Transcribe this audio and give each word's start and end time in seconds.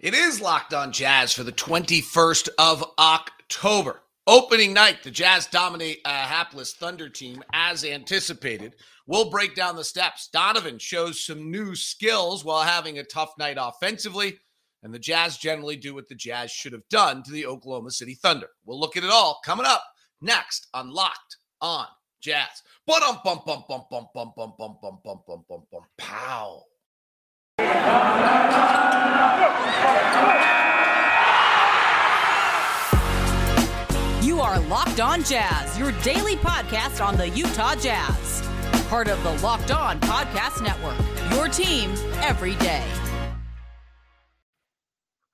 It 0.00 0.14
is 0.14 0.40
Locked 0.40 0.74
On 0.74 0.92
Jazz 0.92 1.32
for 1.32 1.42
the 1.42 1.50
21st 1.50 2.50
of 2.56 2.84
October. 3.00 4.00
Opening 4.28 4.72
night, 4.72 5.02
the 5.02 5.10
Jazz 5.10 5.46
dominate 5.46 5.98
a 6.04 6.10
hapless 6.10 6.72
Thunder 6.72 7.08
team 7.08 7.42
as 7.52 7.84
anticipated. 7.84 8.76
We'll 9.08 9.28
break 9.28 9.56
down 9.56 9.74
the 9.74 9.82
steps. 9.82 10.28
Donovan 10.32 10.78
shows 10.78 11.24
some 11.24 11.50
new 11.50 11.74
skills 11.74 12.44
while 12.44 12.62
having 12.62 13.00
a 13.00 13.02
tough 13.02 13.32
night 13.40 13.56
offensively, 13.58 14.38
and 14.84 14.94
the 14.94 15.00
Jazz 15.00 15.36
generally 15.36 15.74
do 15.74 15.96
what 15.96 16.08
the 16.08 16.14
Jazz 16.14 16.52
should 16.52 16.74
have 16.74 16.88
done 16.88 17.24
to 17.24 17.32
the 17.32 17.46
Oklahoma 17.46 17.90
City 17.90 18.14
Thunder. 18.14 18.50
We'll 18.64 18.78
look 18.78 18.96
at 18.96 19.02
it 19.02 19.10
all 19.10 19.40
coming 19.44 19.66
up 19.66 19.82
next 20.20 20.68
on 20.74 20.94
Locked 20.94 21.38
On 21.60 21.88
Jazz. 22.22 22.62
Pow. 25.98 26.62
You 27.58 27.64
are 34.40 34.60
Locked 34.68 35.00
On 35.00 35.24
Jazz, 35.24 35.76
your 35.76 35.90
daily 36.02 36.36
podcast 36.36 37.04
on 37.04 37.16
the 37.16 37.28
Utah 37.30 37.74
Jazz. 37.74 38.48
Part 38.88 39.08
of 39.08 39.20
the 39.24 39.32
Locked 39.44 39.72
On 39.72 39.98
Podcast 39.98 40.62
Network, 40.62 40.96
your 41.32 41.48
team 41.48 41.92
every 42.20 42.54
day. 42.56 42.84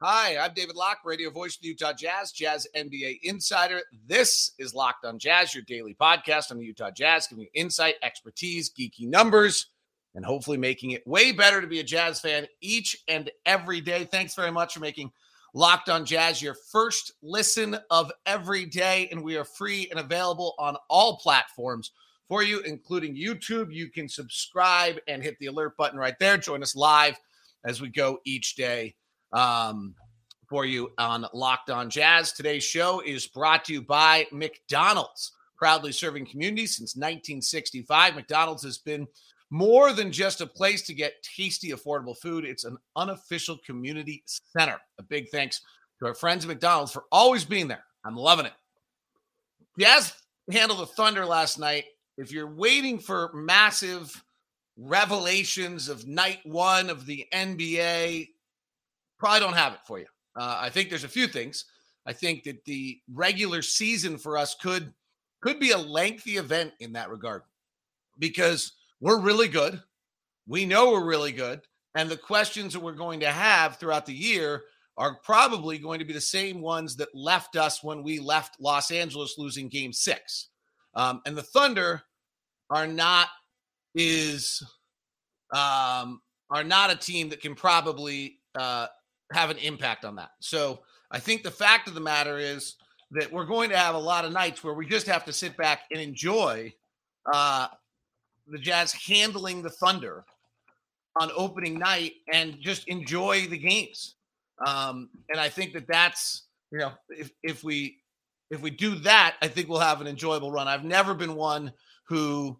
Hi, 0.00 0.38
I'm 0.38 0.54
David 0.54 0.76
Locke, 0.76 1.00
radio 1.04 1.28
voice 1.30 1.56
of 1.56 1.62
the 1.62 1.68
Utah 1.68 1.92
Jazz, 1.92 2.32
Jazz 2.32 2.66
NBA 2.74 3.20
insider. 3.22 3.82
This 4.06 4.52
is 4.58 4.74
Locked 4.74 5.04
on 5.04 5.18
Jazz, 5.18 5.54
your 5.54 5.64
daily 5.64 5.94
podcast 5.94 6.50
on 6.50 6.56
the 6.58 6.64
Utah 6.64 6.90
Jazz, 6.90 7.26
giving 7.26 7.44
you 7.44 7.50
insight, 7.54 7.96
expertise, 8.02 8.70
geeky 8.70 9.06
numbers, 9.08 9.66
and 10.14 10.24
hopefully 10.24 10.56
making 10.56 10.92
it 10.92 11.06
way 11.06 11.32
better 11.32 11.60
to 11.60 11.66
be 11.66 11.80
a 11.80 11.84
Jazz 11.84 12.20
fan 12.20 12.46
each 12.60 12.96
and 13.08 13.30
every 13.46 13.80
day. 13.80 14.04
Thanks 14.04 14.34
very 14.34 14.50
much 14.50 14.74
for 14.74 14.80
making 14.80 15.10
Locked 15.56 15.88
on 15.88 16.04
Jazz 16.04 16.42
your 16.42 16.56
first 16.72 17.12
listen 17.22 17.76
of 17.90 18.10
every 18.26 18.66
day. 18.66 19.08
And 19.12 19.22
we 19.22 19.36
are 19.36 19.44
free 19.44 19.86
and 19.90 20.00
available 20.00 20.54
on 20.58 20.76
all 20.90 21.18
platforms 21.18 21.92
for 22.26 22.42
you, 22.42 22.60
including 22.60 23.14
YouTube. 23.14 23.72
You 23.72 23.88
can 23.88 24.08
subscribe 24.08 24.98
and 25.06 25.22
hit 25.22 25.38
the 25.38 25.46
alert 25.46 25.76
button 25.76 25.98
right 25.98 26.18
there. 26.18 26.36
Join 26.36 26.62
us 26.62 26.74
live 26.74 27.16
as 27.64 27.80
we 27.80 27.88
go 27.88 28.18
each 28.24 28.56
day 28.56 28.96
um, 29.32 29.94
for 30.48 30.64
you 30.64 30.90
on 30.98 31.24
Locked 31.32 31.70
on 31.70 31.88
Jazz. 31.88 32.32
Today's 32.32 32.64
show 32.64 33.00
is 33.00 33.26
brought 33.26 33.64
to 33.66 33.72
you 33.72 33.82
by 33.82 34.26
McDonald's, 34.32 35.32
proudly 35.56 35.92
serving 35.92 36.26
communities 36.26 36.76
since 36.76 36.96
1965. 36.96 38.16
McDonald's 38.16 38.64
has 38.64 38.78
been 38.78 39.06
more 39.50 39.92
than 39.92 40.10
just 40.10 40.40
a 40.40 40.46
place 40.46 40.82
to 40.82 40.94
get 40.94 41.22
tasty, 41.36 41.70
affordable 41.70 42.18
food. 42.18 42.44
It's 42.44 42.64
an 42.64 42.76
unofficial 42.96 43.58
community 43.64 44.22
center. 44.26 44.78
A 44.98 45.02
big 45.02 45.28
thanks 45.30 45.60
to 45.98 46.06
our 46.06 46.14
friends 46.14 46.44
at 46.44 46.48
McDonald's 46.48 46.92
for 46.92 47.04
always 47.12 47.44
being 47.44 47.68
there. 47.68 47.84
I'm 48.04 48.16
loving 48.16 48.46
it. 48.46 48.52
Jazz 49.78 50.12
handled 50.50 50.80
the 50.80 50.86
Thunder 50.86 51.24
last 51.24 51.58
night. 51.58 51.84
If 52.16 52.32
you're 52.32 52.50
waiting 52.50 52.98
for 52.98 53.30
massive 53.34 54.22
revelations 54.76 55.88
of 55.88 56.06
night 56.06 56.40
one 56.44 56.90
of 56.90 57.06
the 57.06 57.26
NBA, 57.32 58.28
probably 59.18 59.40
don't 59.40 59.54
have 59.54 59.74
it 59.74 59.80
for 59.86 59.98
you. 59.98 60.06
Uh, 60.36 60.58
I 60.60 60.70
think 60.70 60.90
there's 60.90 61.04
a 61.04 61.08
few 61.08 61.26
things. 61.26 61.66
I 62.06 62.12
think 62.12 62.44
that 62.44 62.64
the 62.64 63.00
regular 63.12 63.62
season 63.62 64.18
for 64.18 64.36
us 64.36 64.54
could 64.54 64.92
could 65.40 65.60
be 65.60 65.72
a 65.72 65.78
lengthy 65.78 66.38
event 66.38 66.72
in 66.80 66.92
that 66.94 67.10
regard 67.10 67.42
because 68.18 68.72
we're 69.00 69.20
really 69.20 69.48
good. 69.48 69.82
We 70.46 70.66
know 70.66 70.92
we're 70.92 71.04
really 71.04 71.32
good. 71.32 71.62
And 71.94 72.10
the 72.10 72.16
questions 72.16 72.72
that 72.72 72.80
we're 72.80 72.92
going 72.92 73.20
to 73.20 73.30
have 73.30 73.76
throughout 73.76 74.06
the 74.06 74.14
year 74.14 74.64
are 74.96 75.18
probably 75.22 75.78
going 75.78 75.98
to 75.98 76.04
be 76.04 76.12
the 76.12 76.20
same 76.20 76.60
ones 76.60 76.96
that 76.96 77.14
left 77.14 77.56
us 77.56 77.82
when 77.82 78.02
we 78.02 78.18
left 78.18 78.60
Los 78.60 78.90
Angeles 78.90 79.34
losing 79.38 79.68
game 79.68 79.92
six. 79.92 80.48
Um, 80.94 81.20
and 81.26 81.36
the 81.36 81.42
Thunder 81.42 82.02
are 82.70 82.86
not 82.86 83.28
is 83.94 84.62
um, 85.52 86.20
are 86.50 86.64
not 86.64 86.92
a 86.92 86.96
team 86.96 87.28
that 87.28 87.40
can 87.40 87.54
probably 87.54 88.38
uh, 88.56 88.86
have 89.32 89.50
an 89.50 89.58
impact 89.58 90.04
on 90.04 90.16
that. 90.16 90.30
So 90.40 90.80
I 91.10 91.18
think 91.18 91.42
the 91.42 91.50
fact 91.50 91.88
of 91.88 91.94
the 91.94 92.00
matter 92.00 92.38
is 92.38 92.76
that 93.12 93.30
we're 93.30 93.44
going 93.44 93.70
to 93.70 93.76
have 93.76 93.94
a 93.94 93.98
lot 93.98 94.24
of 94.24 94.32
nights 94.32 94.64
where 94.64 94.74
we 94.74 94.86
just 94.86 95.06
have 95.06 95.24
to 95.24 95.32
sit 95.32 95.56
back 95.56 95.82
and 95.92 96.00
enjoy 96.00 96.72
uh, 97.32 97.68
the 98.46 98.58
Jazz 98.58 98.92
handling 98.92 99.62
the 99.62 99.70
Thunder 99.70 100.24
on 101.16 101.30
opening 101.36 101.78
night 101.78 102.14
and 102.32 102.60
just 102.60 102.88
enjoy 102.88 103.46
the 103.46 103.58
games. 103.58 104.16
Um, 104.66 105.08
and 105.30 105.40
I 105.40 105.48
think 105.48 105.72
that 105.72 105.86
that's 105.86 106.46
you 106.70 106.78
know 106.78 106.92
if 107.08 107.30
if 107.42 107.64
we 107.64 107.98
if 108.50 108.60
we 108.60 108.70
do 108.70 108.94
that, 108.96 109.36
I 109.42 109.48
think 109.48 109.68
we'll 109.68 109.80
have 109.80 110.00
an 110.00 110.06
enjoyable 110.06 110.52
run. 110.52 110.68
I've 110.68 110.84
never 110.84 111.14
been 111.14 111.34
one 111.34 111.72
who 112.08 112.58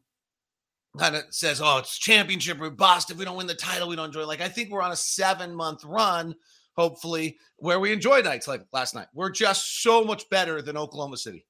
kind 0.98 1.16
of 1.16 1.22
says, 1.30 1.60
"Oh, 1.62 1.78
it's 1.78 1.98
championship 1.98 2.60
or 2.60 2.70
bust. 2.70 3.10
If 3.10 3.18
we 3.18 3.24
don't 3.24 3.36
win 3.36 3.46
the 3.46 3.54
title, 3.54 3.88
we 3.88 3.96
don't 3.96 4.06
enjoy." 4.06 4.26
Like 4.26 4.40
I 4.40 4.48
think 4.48 4.70
we're 4.70 4.82
on 4.82 4.92
a 4.92 4.96
seven 4.96 5.54
month 5.54 5.84
run, 5.84 6.34
hopefully, 6.76 7.38
where 7.56 7.80
we 7.80 7.92
enjoy 7.92 8.20
nights 8.20 8.48
like 8.48 8.62
last 8.72 8.94
night. 8.94 9.08
We're 9.14 9.30
just 9.30 9.82
so 9.82 10.04
much 10.04 10.28
better 10.30 10.62
than 10.62 10.76
Oklahoma 10.76 11.16
City, 11.16 11.46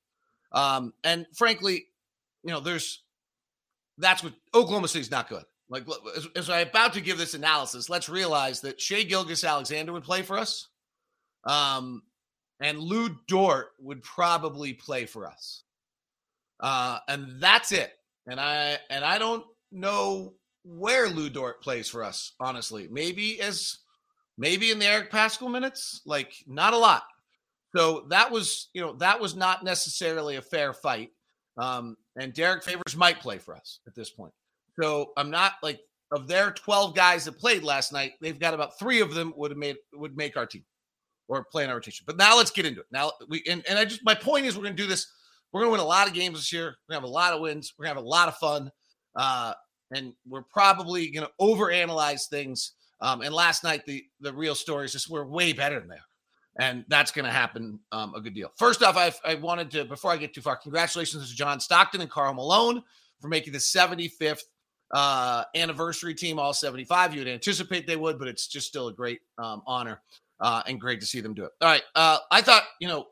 um, 0.53 0.93
and 1.05 1.27
frankly, 1.35 1.87
you 2.43 2.51
know, 2.51 2.61
there's 2.61 3.04
that's 3.99 4.23
what 4.23 4.35
Oklahoma 4.55 4.89
City's 4.89 5.11
not 5.11 5.29
good. 5.29 5.45
Like 5.69 5.85
as, 6.17 6.29
as 6.37 6.51
I'm 6.51 6.69
about 6.69 6.93
to 6.95 7.01
give 7.01 7.19
this 7.19 7.35
analysis, 7.35 7.89
let's 7.89 8.09
realize 8.09 8.61
that 8.61 8.81
Shai 8.81 9.03
Gilgeous-Alexander 9.03 9.93
would 9.93 10.05
play 10.05 10.23
for 10.23 10.39
us, 10.39 10.69
um, 11.45 12.03
and 12.61 12.79
Lu 12.79 13.17
Dort 13.27 13.69
would 13.81 14.03
probably 14.03 14.75
play 14.75 15.07
for 15.07 15.27
us, 15.27 15.63
uh, 16.61 16.99
and 17.09 17.41
that's 17.41 17.73
it. 17.73 17.93
And 18.27 18.39
I 18.39 18.79
and 18.91 19.05
I 19.05 19.19
don't 19.19 19.45
know 19.73 20.35
where 20.65 21.09
Lu 21.09 21.31
Dort 21.31 21.63
plays 21.63 21.89
for 21.89 22.05
us. 22.05 22.33
Honestly, 22.39 22.89
maybe 22.91 23.41
as 23.41 23.79
maybe 24.37 24.71
in 24.71 24.79
the 24.79 24.87
Eric 24.87 25.11
Paschall 25.11 25.51
minutes, 25.51 26.03
like 26.05 26.35
not 26.47 26.75
a 26.75 26.79
lot. 26.79 27.05
So 27.75 28.07
that 28.11 28.31
was 28.31 28.69
you 28.75 28.83
know 28.83 28.93
that 28.95 29.21
was 29.21 29.35
not 29.35 29.65
necessarily 29.65 30.37
a 30.37 30.43
fair 30.43 30.73
fight. 30.73 31.11
Um, 31.57 31.97
and 32.17 32.33
Derrick 32.33 32.63
Favors 32.63 32.97
might 32.97 33.21
play 33.21 33.39
for 33.39 33.55
us 33.55 33.81
at 33.87 33.95
this 33.95 34.11
point. 34.11 34.33
So 34.81 35.13
I'm 35.17 35.31
not 35.31 35.55
like 35.63 35.81
of 36.11 36.29
their 36.29 36.51
12 36.51 36.95
guys 36.95 37.25
that 37.25 37.39
played 37.39 37.63
last 37.63 37.93
night, 37.93 38.13
they've 38.21 38.39
got 38.39 38.55
about 38.55 38.79
three 38.79 39.01
of 39.01 39.15
them 39.15 39.33
would 39.37 39.51
have 39.51 39.59
made 39.59 39.77
would 39.93 40.17
make 40.17 40.37
our 40.37 40.47
team 40.47 40.65
or 41.29 41.45
play 41.45 41.65
in 41.65 41.71
our 41.71 41.77
rotation. 41.77 42.05
But 42.07 42.17
now 42.17 42.37
let's 42.37 42.51
get 42.51 42.67
into 42.67 42.81
it. 42.81 42.87
Now 42.91 43.13
we 43.29 43.43
and, 43.49 43.65
and 43.69 43.79
I 43.79 43.85
just 43.85 44.05
my 44.05 44.15
point 44.15 44.47
is 44.47 44.57
we're 44.57 44.65
gonna 44.65 44.77
do 44.77 44.87
this. 44.87 45.07
We're 45.53 45.61
gonna 45.61 45.73
win 45.73 45.81
a 45.81 45.85
lot 45.85 46.09
of 46.09 46.15
games 46.15 46.39
this 46.39 46.53
year. 46.53 46.67
We're 46.67 46.95
gonna 46.95 47.07
have 47.07 47.11
a 47.11 47.13
lot 47.13 47.33
of 47.33 47.41
wins. 47.41 47.73
We're 47.79 47.85
gonna 47.85 47.97
have 47.97 48.05
a 48.05 48.09
lot 48.09 48.29
of 48.29 48.37
fun. 48.37 48.71
Uh, 49.17 49.55
and 49.95 50.13
we're 50.29 50.43
probably 50.43 51.11
gonna 51.11 51.31
overanalyze 51.41 52.29
things. 52.29 52.73
Um, 53.01 53.23
and 53.23 53.35
last 53.35 53.65
night 53.65 53.85
the 53.87 54.05
the 54.21 54.33
real 54.33 54.55
story 54.55 54.85
is 54.87 54.93
just 54.93 55.11
we're 55.11 55.27
way 55.27 55.53
better 55.53 55.79
than 55.81 55.89
they 55.89 55.97
are 55.97 56.14
and 56.59 56.85
that's 56.89 57.11
going 57.11 57.25
to 57.25 57.31
happen 57.31 57.79
um, 57.93 58.15
a 58.15 58.21
good 58.21 58.35
deal. 58.35 58.51
First 58.57 58.83
off, 58.83 58.97
I, 58.97 59.13
I 59.25 59.35
wanted 59.35 59.71
to 59.73 59.85
before 59.85 60.13
I 60.13 60.17
get 60.17 60.35
too 60.35 60.41
far, 60.41 60.57
congratulations 60.57 61.29
to 61.29 61.37
John 61.37 61.61
Stockton 61.61 62.01
and 62.01 62.11
Karl 62.11 62.35
Malone 62.35 62.83
for 63.21 63.29
making 63.29 63.53
the 63.53 63.59
75th 63.59 64.43
uh, 64.93 65.45
anniversary 65.55 66.15
team, 66.15 66.39
all 66.39 66.53
75. 66.53 67.15
You 67.15 67.21
would 67.21 67.29
anticipate 67.29 67.87
they 67.87 67.97
would, 67.97 68.19
but 68.19 68.29
it's 68.29 68.47
just 68.47 68.69
still 68.69 68.89
a 68.89 68.93
great 68.93 69.21
um, 69.39 69.63
honor 69.67 70.01
uh, 70.41 70.63
and 70.67 70.81
great 70.81 71.01
to 71.01 71.07
see 71.07 71.21
them 71.21 71.35
do 71.35 71.45
it. 71.45 71.53
All 71.61 71.69
right, 71.69 71.83
uh, 71.95 72.19
I 72.31 72.43
thought 72.43 72.65
you 72.81 72.89
know 72.89 73.09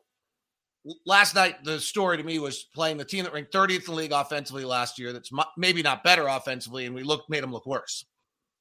last 1.05 1.35
night 1.35 1.63
the 1.63 1.79
story 1.79 2.17
to 2.17 2.23
me 2.23 2.39
was 2.39 2.65
playing 2.75 2.97
the 2.97 3.05
team 3.05 3.23
that 3.23 3.33
ranked 3.33 3.53
30th 3.53 3.79
in 3.79 3.85
the 3.85 3.91
league 3.93 4.11
offensively 4.11 4.65
last 4.65 4.99
year. 4.99 5.13
That's 5.13 5.31
maybe 5.57 5.81
not 5.81 6.03
better 6.03 6.27
offensively, 6.27 6.85
and 6.85 6.95
we 6.95 7.03
looked 7.03 7.29
made 7.29 7.43
them 7.43 7.51
look 7.51 7.65
worse. 7.65 8.05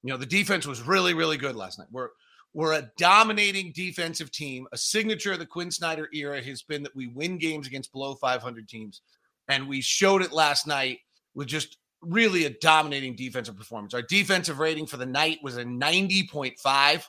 You 0.02 0.10
know, 0.10 0.16
the 0.16 0.26
defense 0.26 0.66
was 0.66 0.82
really, 0.82 1.14
really 1.14 1.36
good 1.36 1.54
last 1.54 1.78
night. 1.78 1.88
We're 1.92 2.08
we're 2.54 2.74
a 2.74 2.90
dominating 2.98 3.72
defensive 3.72 4.30
team. 4.30 4.66
A 4.72 4.76
signature 4.76 5.32
of 5.32 5.38
the 5.38 5.46
Quin 5.46 5.70
Snyder 5.70 6.08
era 6.12 6.42
has 6.42 6.62
been 6.62 6.82
that 6.82 6.94
we 6.94 7.06
win 7.06 7.38
games 7.38 7.66
against 7.66 7.92
below 7.92 8.14
500 8.14 8.68
teams. 8.68 9.00
And 9.48 9.68
we 9.68 9.80
showed 9.80 10.22
it 10.22 10.32
last 10.32 10.66
night 10.66 10.98
with 11.34 11.48
just 11.48 11.78
really 12.02 12.44
a 12.44 12.50
dominating 12.50 13.16
defensive 13.16 13.56
performance. 13.56 13.94
Our 13.94 14.02
defensive 14.02 14.58
rating 14.58 14.86
for 14.86 14.98
the 14.98 15.06
night 15.06 15.38
was 15.42 15.56
a 15.56 15.64
90.5. 15.64 17.04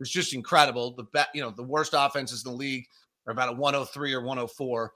It's 0.00 0.10
just 0.10 0.34
incredible. 0.34 0.94
The 0.96 1.04
be- 1.04 1.20
you 1.34 1.42
know, 1.42 1.50
the 1.50 1.62
worst 1.62 1.94
offenses 1.96 2.44
in 2.44 2.50
the 2.50 2.58
league 2.58 2.86
are 3.26 3.32
about 3.32 3.50
a 3.50 3.52
103 3.52 4.14
or 4.14 4.20
104. 4.20 4.92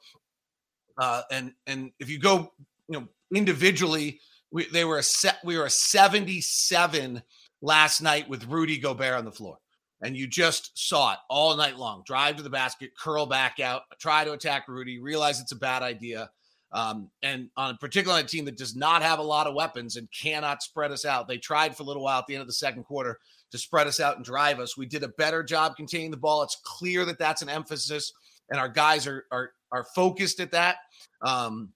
Uh, 0.98 1.22
and 1.30 1.52
and 1.66 1.92
if 2.00 2.10
you 2.10 2.18
go, 2.18 2.52
you 2.88 2.98
know, 2.98 3.08
individually, 3.32 4.18
we, 4.50 4.64
they 4.70 4.84
were 4.84 4.98
a 4.98 5.02
set. 5.02 5.38
We 5.44 5.58
were 5.58 5.66
a 5.66 5.70
77 5.70 7.22
last 7.60 8.00
night 8.00 8.28
with 8.28 8.46
Rudy 8.46 8.78
Gobert 8.78 9.14
on 9.14 9.24
the 9.24 9.30
floor 9.30 9.58
and 10.02 10.16
you 10.16 10.26
just 10.26 10.76
saw 10.78 11.12
it 11.12 11.18
all 11.28 11.56
night 11.56 11.76
long. 11.76 12.02
Drive 12.06 12.36
to 12.36 12.42
the 12.42 12.50
basket, 12.50 12.90
curl 12.98 13.26
back 13.26 13.60
out, 13.60 13.82
try 13.98 14.24
to 14.24 14.32
attack 14.32 14.68
Rudy, 14.68 14.98
realize 14.98 15.40
it's 15.40 15.52
a 15.52 15.56
bad 15.56 15.82
idea. 15.82 16.30
Um, 16.72 17.10
and 17.22 17.48
on 17.56 17.78
a 17.80 18.22
team 18.24 18.44
that 18.44 18.58
does 18.58 18.76
not 18.76 19.02
have 19.02 19.18
a 19.18 19.22
lot 19.22 19.46
of 19.46 19.54
weapons 19.54 19.96
and 19.96 20.08
cannot 20.10 20.62
spread 20.62 20.90
us 20.90 21.04
out. 21.04 21.28
They 21.28 21.38
tried 21.38 21.76
for 21.76 21.84
a 21.84 21.86
little 21.86 22.02
while 22.02 22.18
at 22.18 22.26
the 22.26 22.34
end 22.34 22.42
of 22.42 22.48
the 22.48 22.52
second 22.52 22.84
quarter 22.84 23.18
to 23.52 23.58
spread 23.58 23.86
us 23.86 24.00
out 24.00 24.16
and 24.16 24.24
drive 24.24 24.58
us. 24.58 24.76
We 24.76 24.86
did 24.86 25.02
a 25.02 25.08
better 25.08 25.42
job 25.42 25.76
containing 25.76 26.10
the 26.10 26.16
ball. 26.16 26.42
It's 26.42 26.60
clear 26.64 27.04
that 27.04 27.18
that's 27.18 27.42
an 27.42 27.48
emphasis, 27.48 28.12
and 28.50 28.60
our 28.60 28.68
guys 28.68 29.06
are 29.06 29.24
are 29.30 29.52
are 29.72 29.84
focused 29.94 30.40
at 30.40 30.52
that. 30.52 30.76
Um, 31.22 31.70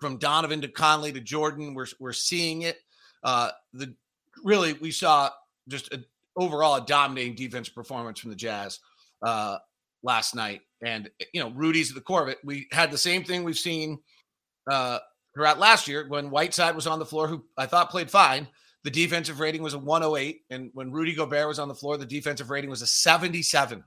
from 0.00 0.16
Donovan 0.18 0.60
to 0.62 0.68
Conley 0.68 1.12
to 1.12 1.20
Jordan, 1.20 1.74
we're 1.74 1.86
we're 1.98 2.12
seeing 2.12 2.62
it. 2.62 2.78
Uh, 3.22 3.50
the 3.72 3.94
really 4.42 4.74
we 4.74 4.90
saw 4.90 5.30
just 5.68 5.92
a, 5.92 6.04
overall 6.36 6.76
a 6.76 6.86
dominating 6.86 7.34
defensive 7.34 7.74
performance 7.74 8.20
from 8.20 8.30
the 8.30 8.36
Jazz 8.36 8.80
uh, 9.22 9.58
last 10.02 10.34
night. 10.34 10.62
And 10.84 11.10
you 11.32 11.40
know, 11.40 11.50
Rudy's 11.50 11.90
at 11.90 11.94
the 11.94 12.00
core 12.00 12.22
of 12.22 12.28
it. 12.28 12.38
We 12.44 12.68
had 12.72 12.90
the 12.90 12.98
same 12.98 13.24
thing 13.24 13.44
we've 13.44 13.58
seen 13.58 13.98
uh, 14.70 14.98
throughout 15.34 15.58
last 15.58 15.88
year 15.88 16.06
when 16.08 16.30
Whiteside 16.30 16.74
was 16.74 16.86
on 16.86 16.98
the 16.98 17.06
floor, 17.06 17.26
who 17.26 17.44
I 17.56 17.66
thought 17.66 17.90
played 17.90 18.10
fine. 18.10 18.48
The 18.84 18.90
defensive 18.90 19.40
rating 19.40 19.62
was 19.62 19.72
a 19.72 19.78
108, 19.78 20.42
and 20.50 20.70
when 20.74 20.92
Rudy 20.92 21.14
Gobert 21.14 21.48
was 21.48 21.58
on 21.58 21.68
the 21.68 21.74
floor, 21.74 21.96
the 21.96 22.04
defensive 22.04 22.50
rating 22.50 22.68
was 22.68 22.82
a 22.82 22.86
77. 22.86 23.82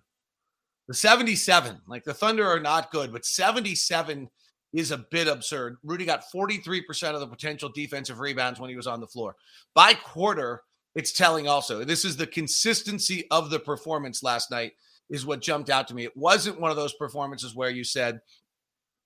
The 0.88 0.94
77, 0.94 1.82
like 1.88 2.04
the 2.04 2.14
Thunder 2.14 2.48
are 2.48 2.60
not 2.60 2.92
good, 2.92 3.12
but 3.12 3.24
77 3.24 4.28
is 4.74 4.92
a 4.92 5.06
bit 5.12 5.28
absurd. 5.28 5.78
Rudy 5.84 6.06
got 6.06 6.24
43% 6.34 7.14
of 7.14 7.20
the 7.20 7.28
potential 7.28 7.70
defensive 7.70 8.20
rebounds 8.20 8.60
when 8.60 8.70
he 8.70 8.76
was 8.76 8.88
on 8.88 9.00
the 9.00 9.08
floor. 9.08 9.36
By 9.76 9.94
quarter, 9.94 10.64
it's 10.98 11.12
telling 11.12 11.48
also. 11.48 11.84
This 11.84 12.04
is 12.04 12.18
the 12.18 12.26
consistency 12.26 13.28
of 13.30 13.52
the 13.52 13.60
performance 13.60 14.24
last 14.24 14.50
night 14.50 14.74
is 15.12 15.28
what 15.28 15.42
jumped 15.42 15.70
out 15.70 15.88
to 15.88 15.94
me. 15.94 16.04
It 16.04 16.18
wasn't 16.18 16.60
one 16.60 16.72
of 16.72 16.76
those 16.76 16.94
performances 16.94 17.56
where 17.56 17.70
you 17.70 17.84
said, 17.84 18.20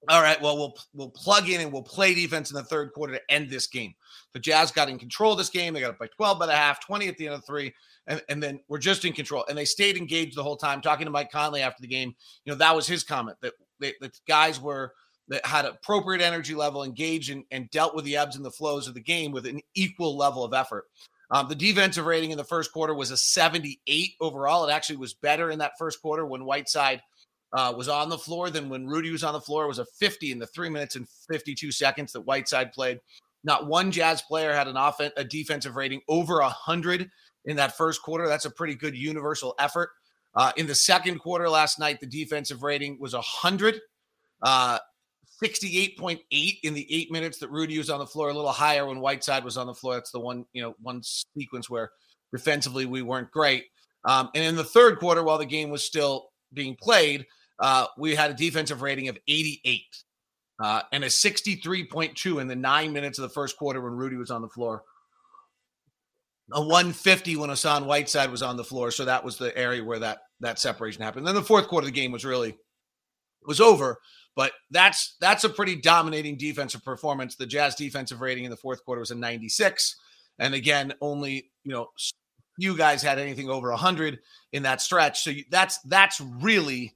all 0.07 0.21
right, 0.21 0.41
well, 0.41 0.55
we'll 0.57 0.75
we'll 0.93 1.09
plug 1.09 1.49
in 1.49 1.59
and 1.59 1.71
we'll 1.71 1.83
play 1.83 2.15
defense 2.15 2.49
in 2.49 2.55
the 2.55 2.63
third 2.63 2.93
quarter 2.93 3.13
to 3.13 3.21
end 3.29 3.49
this 3.49 3.67
game. 3.67 3.93
The 4.31 4.39
Jazz 4.39 4.71
got 4.71 4.89
in 4.89 4.97
control 4.97 5.33
of 5.33 5.37
this 5.37 5.49
game. 5.49 5.73
They 5.73 5.81
got 5.81 5.91
up 5.91 5.99
by 5.99 6.07
12 6.07 6.39
by 6.39 6.45
the 6.45 6.55
half, 6.55 6.79
20 6.79 7.09
at 7.09 7.17
the 7.17 7.27
end 7.27 7.35
of 7.35 7.45
three, 7.45 7.73
and, 8.07 8.21
and 8.29 8.41
then 8.41 8.61
we're 8.69 8.79
just 8.79 9.03
in 9.03 9.11
control. 9.11 9.43
And 9.49 9.57
they 9.57 9.65
stayed 9.65 9.97
engaged 9.97 10.37
the 10.37 10.43
whole 10.43 10.55
time. 10.55 10.79
Talking 10.79 11.05
to 11.05 11.11
Mike 11.11 11.29
Conley 11.29 11.61
after 11.61 11.81
the 11.81 11.89
game, 11.89 12.15
you 12.45 12.53
know, 12.53 12.57
that 12.57 12.73
was 12.73 12.87
his 12.87 13.03
comment 13.03 13.37
that 13.41 13.53
they, 13.81 13.93
the 13.99 14.11
guys 14.27 14.61
were 14.61 14.93
that 15.27 15.45
had 15.45 15.65
appropriate 15.65 16.21
energy 16.21 16.55
level, 16.55 16.83
engaged 16.83 17.31
and, 17.31 17.43
and 17.51 17.69
dealt 17.69 17.93
with 17.93 18.05
the 18.05 18.15
ebbs 18.15 18.37
and 18.37 18.45
the 18.45 18.49
flows 18.49 18.87
of 18.87 18.93
the 18.93 19.01
game 19.01 19.31
with 19.31 19.45
an 19.45 19.59
equal 19.75 20.17
level 20.17 20.43
of 20.45 20.53
effort. 20.53 20.85
Um, 21.31 21.47
the 21.47 21.55
defensive 21.55 22.05
rating 22.05 22.31
in 22.31 22.37
the 22.37 22.43
first 22.43 22.73
quarter 22.73 22.93
was 22.93 23.09
a 23.09 23.17
78 23.17 24.11
overall. 24.19 24.67
It 24.67 24.71
actually 24.71 24.97
was 24.97 25.13
better 25.13 25.49
in 25.49 25.59
that 25.59 25.77
first 25.79 26.01
quarter 26.01 26.25
when 26.25 26.43
Whiteside 26.43 27.01
uh, 27.53 27.73
was 27.75 27.87
on 27.87 28.09
the 28.09 28.17
floor 28.17 28.49
than 28.49 28.69
when 28.69 28.85
Rudy 28.85 29.11
was 29.11 29.23
on 29.23 29.33
the 29.33 29.41
floor. 29.41 29.63
It 29.63 29.69
was 29.69 29.79
a 29.79 29.85
50 29.85 30.31
in 30.31 30.39
the 30.39 30.47
three 30.47 30.69
minutes 30.69 30.95
and 30.95 31.07
52 31.29 31.71
seconds 31.71 32.11
that 32.13 32.21
Whiteside 32.21 32.73
played. 32.73 32.99
Not 33.43 33.67
one 33.67 33.91
Jazz 33.91 34.21
player 34.21 34.53
had 34.53 34.67
an 34.67 34.77
offense, 34.77 35.13
a 35.17 35.23
defensive 35.23 35.75
rating 35.75 36.01
over 36.07 36.41
100 36.41 37.09
in 37.45 37.55
that 37.55 37.77
first 37.77 38.01
quarter. 38.01 38.27
That's 38.27 38.45
a 38.45 38.51
pretty 38.51 38.75
good 38.75 38.95
universal 38.95 39.55
effort. 39.57 39.89
Uh, 40.35 40.51
in 40.57 40.67
the 40.67 40.75
second 40.75 41.19
quarter 41.19 41.49
last 41.49 41.79
night, 41.79 41.99
the 41.99 42.05
defensive 42.05 42.61
rating 42.61 42.97
was 42.99 43.13
100. 43.13 43.79
Uh, 44.41 44.79
68.8 45.43 46.59
in 46.63 46.73
the 46.73 46.87
eight 46.93 47.11
minutes 47.11 47.39
that 47.39 47.49
Rudy 47.49 47.77
was 47.77 47.89
on 47.89 47.99
the 47.99 48.05
floor, 48.05 48.29
a 48.29 48.33
little 48.33 48.51
higher 48.51 48.85
when 48.85 48.99
Whiteside 48.99 49.43
was 49.43 49.57
on 49.57 49.67
the 49.67 49.73
floor. 49.73 49.95
That's 49.95 50.11
the 50.11 50.19
one, 50.19 50.45
you 50.53 50.61
know, 50.61 50.75
one 50.81 51.01
sequence 51.03 51.69
where 51.69 51.91
defensively 52.31 52.85
we 52.85 53.01
weren't 53.01 53.31
great. 53.31 53.65
Um, 54.05 54.29
and 54.35 54.43
in 54.43 54.55
the 54.55 54.63
third 54.63 54.99
quarter, 54.99 55.23
while 55.23 55.37
the 55.37 55.45
game 55.45 55.69
was 55.69 55.83
still 55.83 56.29
being 56.53 56.75
played, 56.75 57.25
uh, 57.59 57.87
we 57.97 58.15
had 58.15 58.31
a 58.31 58.33
defensive 58.33 58.81
rating 58.81 59.07
of 59.07 59.17
88 59.27 59.83
uh, 60.61 60.81
and 60.91 61.03
a 61.03 61.07
63.2 61.07 62.41
in 62.41 62.47
the 62.47 62.55
nine 62.55 62.93
minutes 62.93 63.17
of 63.17 63.23
the 63.23 63.29
first 63.29 63.57
quarter 63.57 63.81
when 63.81 63.93
Rudy 63.93 64.15
was 64.15 64.31
on 64.31 64.41
the 64.41 64.49
floor. 64.49 64.83
A 66.53 66.59
150 66.59 67.37
when 67.37 67.49
Hassan 67.49 67.85
Whiteside 67.85 68.29
was 68.29 68.41
on 68.41 68.57
the 68.57 68.63
floor. 68.63 68.91
So 68.91 69.05
that 69.05 69.23
was 69.23 69.37
the 69.37 69.57
area 69.57 69.83
where 69.83 69.99
that 69.99 70.19
that 70.41 70.59
separation 70.59 71.01
happened. 71.01 71.25
Then 71.25 71.35
the 71.35 71.41
fourth 71.41 71.67
quarter 71.67 71.87
of 71.87 71.93
the 71.93 71.99
game 71.99 72.11
was 72.11 72.25
really 72.25 72.57
was 73.45 73.61
over. 73.61 73.97
But 74.35 74.53
that's 74.69 75.17
that's 75.19 75.43
a 75.43 75.49
pretty 75.49 75.75
dominating 75.75 76.37
defensive 76.37 76.83
performance. 76.83 77.35
The 77.35 77.45
Jazz 77.45 77.75
defensive 77.75 78.21
rating 78.21 78.45
in 78.45 78.51
the 78.51 78.57
fourth 78.57 78.83
quarter 78.85 79.01
was 79.01 79.11
a 79.11 79.15
96. 79.15 79.95
And 80.39 80.53
again, 80.53 80.93
only, 81.01 81.51
you 81.63 81.71
know, 81.71 81.89
you 82.57 82.77
guys 82.77 83.01
had 83.01 83.19
anything 83.19 83.49
over 83.49 83.69
100 83.69 84.19
in 84.53 84.63
that 84.63 84.81
stretch. 84.81 85.21
So 85.21 85.31
you, 85.31 85.43
that's 85.49 85.79
that's 85.79 86.21
really 86.21 86.93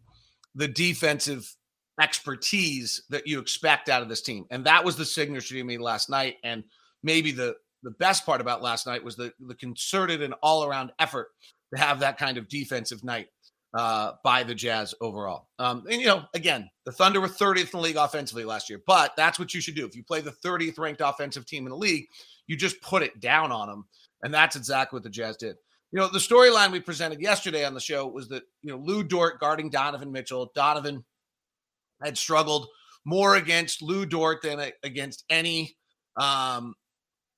the 0.56 0.68
defensive 0.68 1.54
expertise 2.02 3.04
that 3.10 3.28
you 3.28 3.40
expect 3.40 3.90
out 3.90 4.02
of 4.02 4.10
this 4.10 4.22
team. 4.22 4.46
And 4.50 4.66
that 4.66 4.84
was 4.84 4.96
the 4.96 5.06
signature 5.06 5.56
to 5.56 5.64
me 5.64 5.78
last 5.78 6.10
night 6.10 6.38
and 6.44 6.64
maybe 7.04 7.32
the 7.32 7.56
the 7.84 7.92
best 7.92 8.26
part 8.26 8.42
about 8.42 8.64
last 8.64 8.88
night 8.88 9.04
was 9.04 9.16
the 9.16 9.32
the 9.48 9.56
concerted 9.56 10.22
and 10.22 10.34
all-around 10.42 10.92
effort 11.00 11.28
to 11.74 11.80
have 11.80 12.00
that 12.00 12.18
kind 12.18 12.38
of 12.38 12.50
defensive 12.50 13.04
night 13.04 13.28
uh, 13.76 14.14
by 14.24 14.42
the 14.42 14.56
Jazz 14.56 14.96
overall. 15.02 15.50
Um, 15.60 15.84
and, 15.90 16.00
you 16.00 16.08
know, 16.08 16.24
again, 16.34 16.70
the 16.86 16.92
Thunder 16.92 17.20
were 17.20 17.28
30th 17.28 17.66
in 17.66 17.70
the 17.74 17.80
league 17.80 17.98
offensively 17.98 18.46
last 18.46 18.70
year, 18.70 18.82
but 18.88 19.14
that's 19.18 19.38
what 19.38 19.54
you 19.54 19.60
should 19.60 19.76
do. 19.76 19.86
If 19.86 19.96
you 19.96 20.04
play 20.04 20.22
the 20.22 20.32
30th 20.32 20.80
ranked 20.80 21.02
offensive 21.04 21.46
team 21.46 21.66
in 21.66 21.72
the 21.72 21.78
league, 21.78 22.06
you 22.48 22.56
just 22.56 22.82
put 22.82 23.04
it 23.04 23.20
down 23.20 23.52
on 23.52 23.68
them. 23.68 23.86
And 24.24 24.34
that's 24.34 24.56
exactly 24.56 24.96
what 24.96 25.04
the 25.04 25.10
Jazz 25.10 25.36
did. 25.38 25.58
You 25.92 26.00
know, 26.00 26.08
the 26.08 26.20
storyline 26.20 26.72
we 26.72 26.80
presented 26.80 27.22
yesterday 27.22 27.66
on 27.66 27.74
the 27.74 27.80
show 27.80 28.08
was 28.08 28.28
that, 28.30 28.44
you 28.64 28.72
know, 28.72 28.78
Lu 28.78 29.04
Dort 29.04 29.40
guarding 29.40 29.70
Donovan 29.70 30.12
Mitchell. 30.12 30.52
Donovan 30.56 31.04
had 32.02 32.18
struggled 32.18 32.68
more 33.04 33.36
against 33.36 33.82
Lu 33.82 34.06
Dort 34.06 34.42
than 34.42 34.72
against 34.84 35.26
any 35.30 35.76
um, 36.18 36.76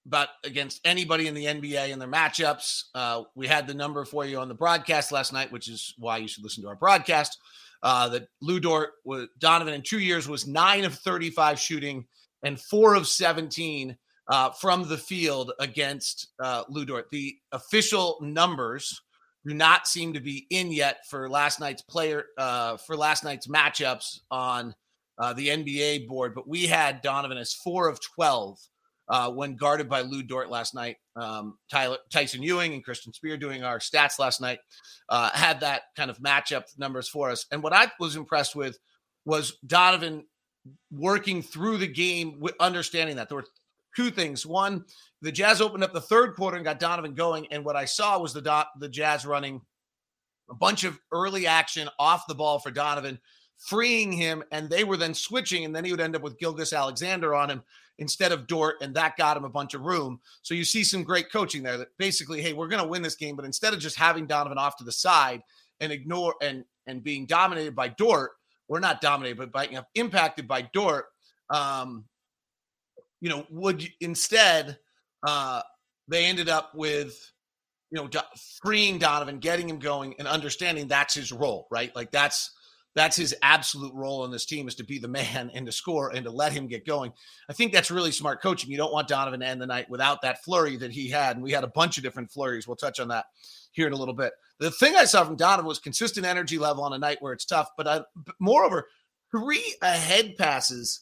but 0.07 0.30
against 0.44 0.80
anybody 0.86 1.27
in 1.27 1.33
the 1.33 1.45
NBA 1.45 1.89
in 1.89 2.00
their 2.00 2.07
matchups. 2.07 2.83
Uh, 2.95 3.24
we 3.36 3.45
had 3.45 3.68
the 3.68 3.74
number 3.74 4.06
for 4.06 4.25
you 4.25 4.39
on 4.39 4.48
the 4.48 4.54
broadcast 4.54 5.12
last 5.12 5.33
night, 5.33 5.51
which 5.51 5.69
is 5.69 5.94
why 5.98 6.18
you 6.18 6.27
should 6.27 6.44
listen 6.44 6.63
to 6.63 6.69
our 6.69 6.75
broadcast. 6.75 7.38
Uh, 7.83 8.09
that 8.09 8.27
Lu 8.42 8.59
Dort 8.59 8.94
was 9.06 9.27
Donovan 9.38 9.75
in 9.75 9.83
two 9.83 10.00
years 10.00 10.27
was 10.27 10.48
nine 10.48 10.83
of 10.83 10.95
35 10.95 11.59
shooting 11.59 12.06
and 12.44 12.59
four 12.59 12.95
of 12.95 13.07
17 13.07 13.95
uh, 14.30 14.50
from 14.51 14.88
the 14.88 14.98
field 14.98 15.51
against 15.59 16.30
uh, 16.42 16.63
Lu 16.69 16.86
Dort. 16.86 17.09
The 17.12 17.36
official 17.51 18.18
numbers 18.21 19.00
do 19.45 19.54
not 19.54 19.88
seem 19.88 20.13
to 20.13 20.19
be 20.19 20.48
in 20.50 20.71
yet 20.71 21.06
for 21.07 21.30
last 21.30 21.59
night's 21.59 21.83
player 21.83 22.25
uh, 22.38 22.77
for 22.77 22.98
last 22.98 23.24
night's 23.24 23.48
matchups 23.48 24.21
on 24.31 24.74
uh, 25.19 25.33
the 25.33 25.50
NBA 25.50 26.07
board, 26.07 26.33
but 26.33 26.48
we 26.48 26.65
had 26.65 27.01
Donovan 27.01 27.38
as 27.38 27.54
four 27.54 27.88
of 27.88 28.00
12 28.01 28.59
uh, 29.09 29.31
when 29.31 29.56
guarded 29.56 29.88
by 29.88 30.01
Lu 30.01 30.24
Dort 30.24 30.50
last 30.50 30.75
night. 30.75 30.98
Um, 31.15 31.57
Tyler, 31.71 31.98
Tyson 32.12 32.44
Ewing 32.44 32.74
and 32.74 32.83
Christian 32.83 33.13
Spear 33.13 33.38
doing 33.38 33.63
our 33.63 33.80
stats 33.80 34.19
last 34.19 34.42
night 34.42 34.59
uh, 35.09 35.30
had 35.33 35.61
that 35.61 35.83
kind 35.95 36.09
of 36.09 36.19
matchup 36.19 36.64
numbers 36.78 37.07
for 37.07 37.30
us. 37.31 37.45
And 37.52 37.64
what 37.64 37.73
I 37.73 37.92
was 37.99 38.16
impressed 38.16 38.56
with 38.56 38.78
was 39.26 39.57
Donovan 39.66 40.26
working 40.92 41.42
through 41.42 41.78
the 41.78 41.87
game, 41.87 42.40
with 42.40 42.56
understanding 42.59 43.16
that 43.16 43.30
there 43.30 43.37
were 43.37 43.47
two 43.95 44.11
things. 44.11 44.45
One, 44.45 44.85
the 45.21 45.31
Jazz 45.31 45.61
opened 45.61 45.83
up 45.83 45.94
the 45.94 46.02
third 46.02 46.35
quarter 46.35 46.57
and 46.57 46.66
got 46.66 46.80
Donovan 46.80 47.14
going, 47.14 47.47
and 47.52 47.66
what 47.66 47.76
I 47.76 47.85
saw 47.85 48.19
was 48.19 48.33
the 48.33 48.42
Do- 48.42 48.80
the 48.80 48.90
Jazz 48.90 49.26
running 49.26 49.61
a 50.49 50.54
bunch 50.54 50.83
of 50.83 50.99
early 51.11 51.47
action 51.47 51.90
off 51.99 52.28
the 52.28 52.35
ball 52.35 52.59
for 52.59 52.71
Donovan, 52.71 53.19
freeing 53.57 54.11
him, 54.11 54.44
and 54.52 54.69
they 54.69 54.83
were 54.83 54.97
then 54.97 55.14
switching, 55.14 55.66
and 55.66 55.76
then 55.76 55.83
he 55.83 55.92
would 55.92 55.99
end 55.99 56.16
up 56.16 56.21
with 56.21 56.37
Gilgeous-Alexander 56.37 57.33
on 57.33 57.49
him 57.49 57.64
instead 57.99 58.31
of 58.31 58.47
Dort, 58.47 58.75
and 58.81 58.95
that 58.95 59.18
got 59.18 59.37
him 59.37 59.44
a 59.44 59.49
bunch 59.49 59.73
of 59.73 59.81
room. 59.81 60.19
So 60.42 60.54
you 60.54 60.63
see 60.63 60.83
some 60.83 61.04
great 61.04 61.31
coaching 61.31 61.63
there 61.63 61.77
that 61.77 61.89
basically, 61.97 62.42
hey, 62.42 62.54
we're 62.54 62.68
going 62.68 62.81
to 62.81 62.87
win 62.87 63.01
this 63.01 63.16
game, 63.16 63.35
but 63.35 63.45
instead 63.45 63.73
of 63.73 63.80
just 63.80 63.97
having 63.97 64.27
Donovan 64.27 64.57
off 64.57 64.77
to 64.77 64.83
the 64.83 64.92
side 64.92 65.42
and 65.80 65.92
ignore 65.92 66.35
and 66.42 66.63
and 66.85 67.04
being 67.04 67.25
dominated 67.25 67.75
by 67.75 67.89
Dort, 67.89 68.31
we're 68.68 68.80
not 68.80 69.01
dominated, 69.01 69.37
but 69.37 69.51
by 69.51 69.66
you 69.66 69.75
know, 69.75 69.85
impacted 69.95 70.47
by 70.47 70.61
Dort. 70.73 71.06
Um, 71.49 72.06
you 73.19 73.30
know, 73.30 73.45
would 73.49 73.83
you, 73.83 73.89
instead 73.99 74.77
uh, 75.25 75.61
they 76.07 76.25
ended 76.25 76.49
up 76.49 76.73
with 76.75 77.31
you 77.92 77.97
know 77.97 78.09
freeing 78.61 78.99
Donovan, 78.99 79.39
getting 79.39 79.69
him 79.69 79.80
going, 79.80 80.16
and 80.19 80.27
understanding 80.27 80.87
that's 80.87 81.13
his 81.13 81.31
role, 81.31 81.68
right? 81.71 81.95
Like 81.95 82.11
that's 82.11 82.51
that's 82.97 83.16
his 83.16 83.35
absolute 83.44 83.94
role 83.94 84.23
on 84.23 84.31
this 84.31 84.45
team 84.45 84.68
is 84.68 84.73
to 84.73 84.83
be 84.83 84.97
the 84.97 85.07
man 85.07 85.51
and 85.54 85.68
to 85.68 85.71
score 85.71 86.09
and 86.09 86.25
to 86.25 86.31
let 86.31 86.51
him 86.51 86.66
get 86.66 86.83
going. 86.83 87.13
I 87.47 87.54
think 87.54 87.71
that's 87.71 87.92
really 87.92 88.11
smart 88.11 88.42
coaching. 88.42 88.71
You 88.71 88.77
don't 88.77 88.92
want 88.92 89.07
Donovan 89.07 89.42
to 89.42 89.45
end 89.45 89.61
the 89.61 89.68
night 89.68 89.87
without 89.87 90.23
that 90.23 90.44
flurry 90.44 90.77
that 90.77 90.92
he 90.92 91.07
had. 91.07 91.35
And 91.35 91.44
we 91.44 91.51
had 91.51 91.63
a 91.63 91.68
bunch 91.68 91.97
of 91.97 92.04
different 92.04 92.31
flurries. 92.31 92.68
We'll 92.68 92.75
touch 92.75 92.99
on 92.99 93.09
that 93.09 93.25
here 93.71 93.85
in 93.85 93.94
a 93.94 93.97
little 93.97 94.16
bit. 94.16 94.33
The 94.59 94.71
thing 94.71 94.95
I 94.95 95.06
saw 95.06 95.23
from 95.23 95.35
Donovan 95.35 95.68
was 95.68 95.77
consistent 95.77 96.25
energy 96.25 96.57
level 96.57 96.83
on 96.83 96.94
a 96.94 96.97
night 96.97 97.21
where 97.21 97.33
it's 97.33 97.45
tough, 97.45 97.69
but 97.77 97.87
I, 97.87 98.01
moreover, 98.39 98.87
three 99.30 99.75
ahead 99.83 100.35
passes 100.35 101.01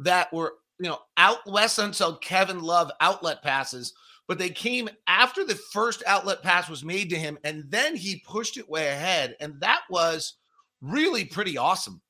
that 0.00 0.32
were, 0.32 0.54
you 0.80 0.88
know, 0.88 0.98
out 1.16 1.38
Wes 1.46 1.76
Unseld 1.76 2.22
Kevin 2.22 2.60
Love 2.60 2.90
outlet 3.00 3.44
passes, 3.44 3.94
but 4.26 4.38
they 4.38 4.50
came 4.50 4.88
after 5.06 5.44
the 5.44 5.54
first 5.54 6.02
outlet 6.08 6.42
pass 6.42 6.68
was 6.68 6.82
made 6.82 7.08
to 7.10 7.16
him, 7.16 7.38
and 7.44 7.62
then 7.68 7.94
he 7.94 8.24
pushed 8.26 8.56
it 8.56 8.68
way 8.68 8.88
ahead. 8.88 9.36
And 9.38 9.60
that 9.60 9.82
was– 9.88 10.34
really 10.80 11.24
pretty 11.24 11.58
awesome. 11.58 12.00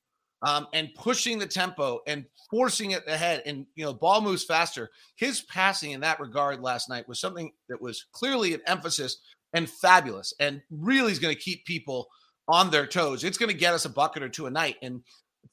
um, 0.43 0.67
and 0.73 0.93
pushing 0.95 1.39
the 1.39 1.47
tempo 1.47 1.99
and 2.07 2.25
forcing 2.49 2.91
it 2.91 3.03
ahead 3.07 3.41
and 3.45 3.65
you 3.75 3.83
know 3.83 3.93
ball 3.93 4.21
moves 4.21 4.43
faster. 4.43 4.89
His 5.15 5.41
passing 5.41 5.91
in 5.91 6.01
that 6.01 6.19
regard 6.19 6.61
last 6.61 6.89
night 6.89 7.07
was 7.07 7.19
something 7.19 7.51
that 7.69 7.81
was 7.81 8.05
clearly 8.11 8.53
an 8.53 8.61
emphasis 8.67 9.17
and 9.53 9.69
fabulous 9.69 10.33
and 10.39 10.61
really 10.69 11.11
is 11.11 11.19
going 11.19 11.33
to 11.33 11.41
keep 11.41 11.65
people 11.65 12.07
on 12.47 12.69
their 12.69 12.85
toes. 12.85 13.23
It's 13.23 13.37
going 13.37 13.51
to 13.51 13.57
get 13.57 13.73
us 13.73 13.85
a 13.85 13.89
bucket 13.89 14.23
or 14.23 14.29
two 14.29 14.45
a 14.45 14.51
night 14.51 14.75
and 14.81 15.01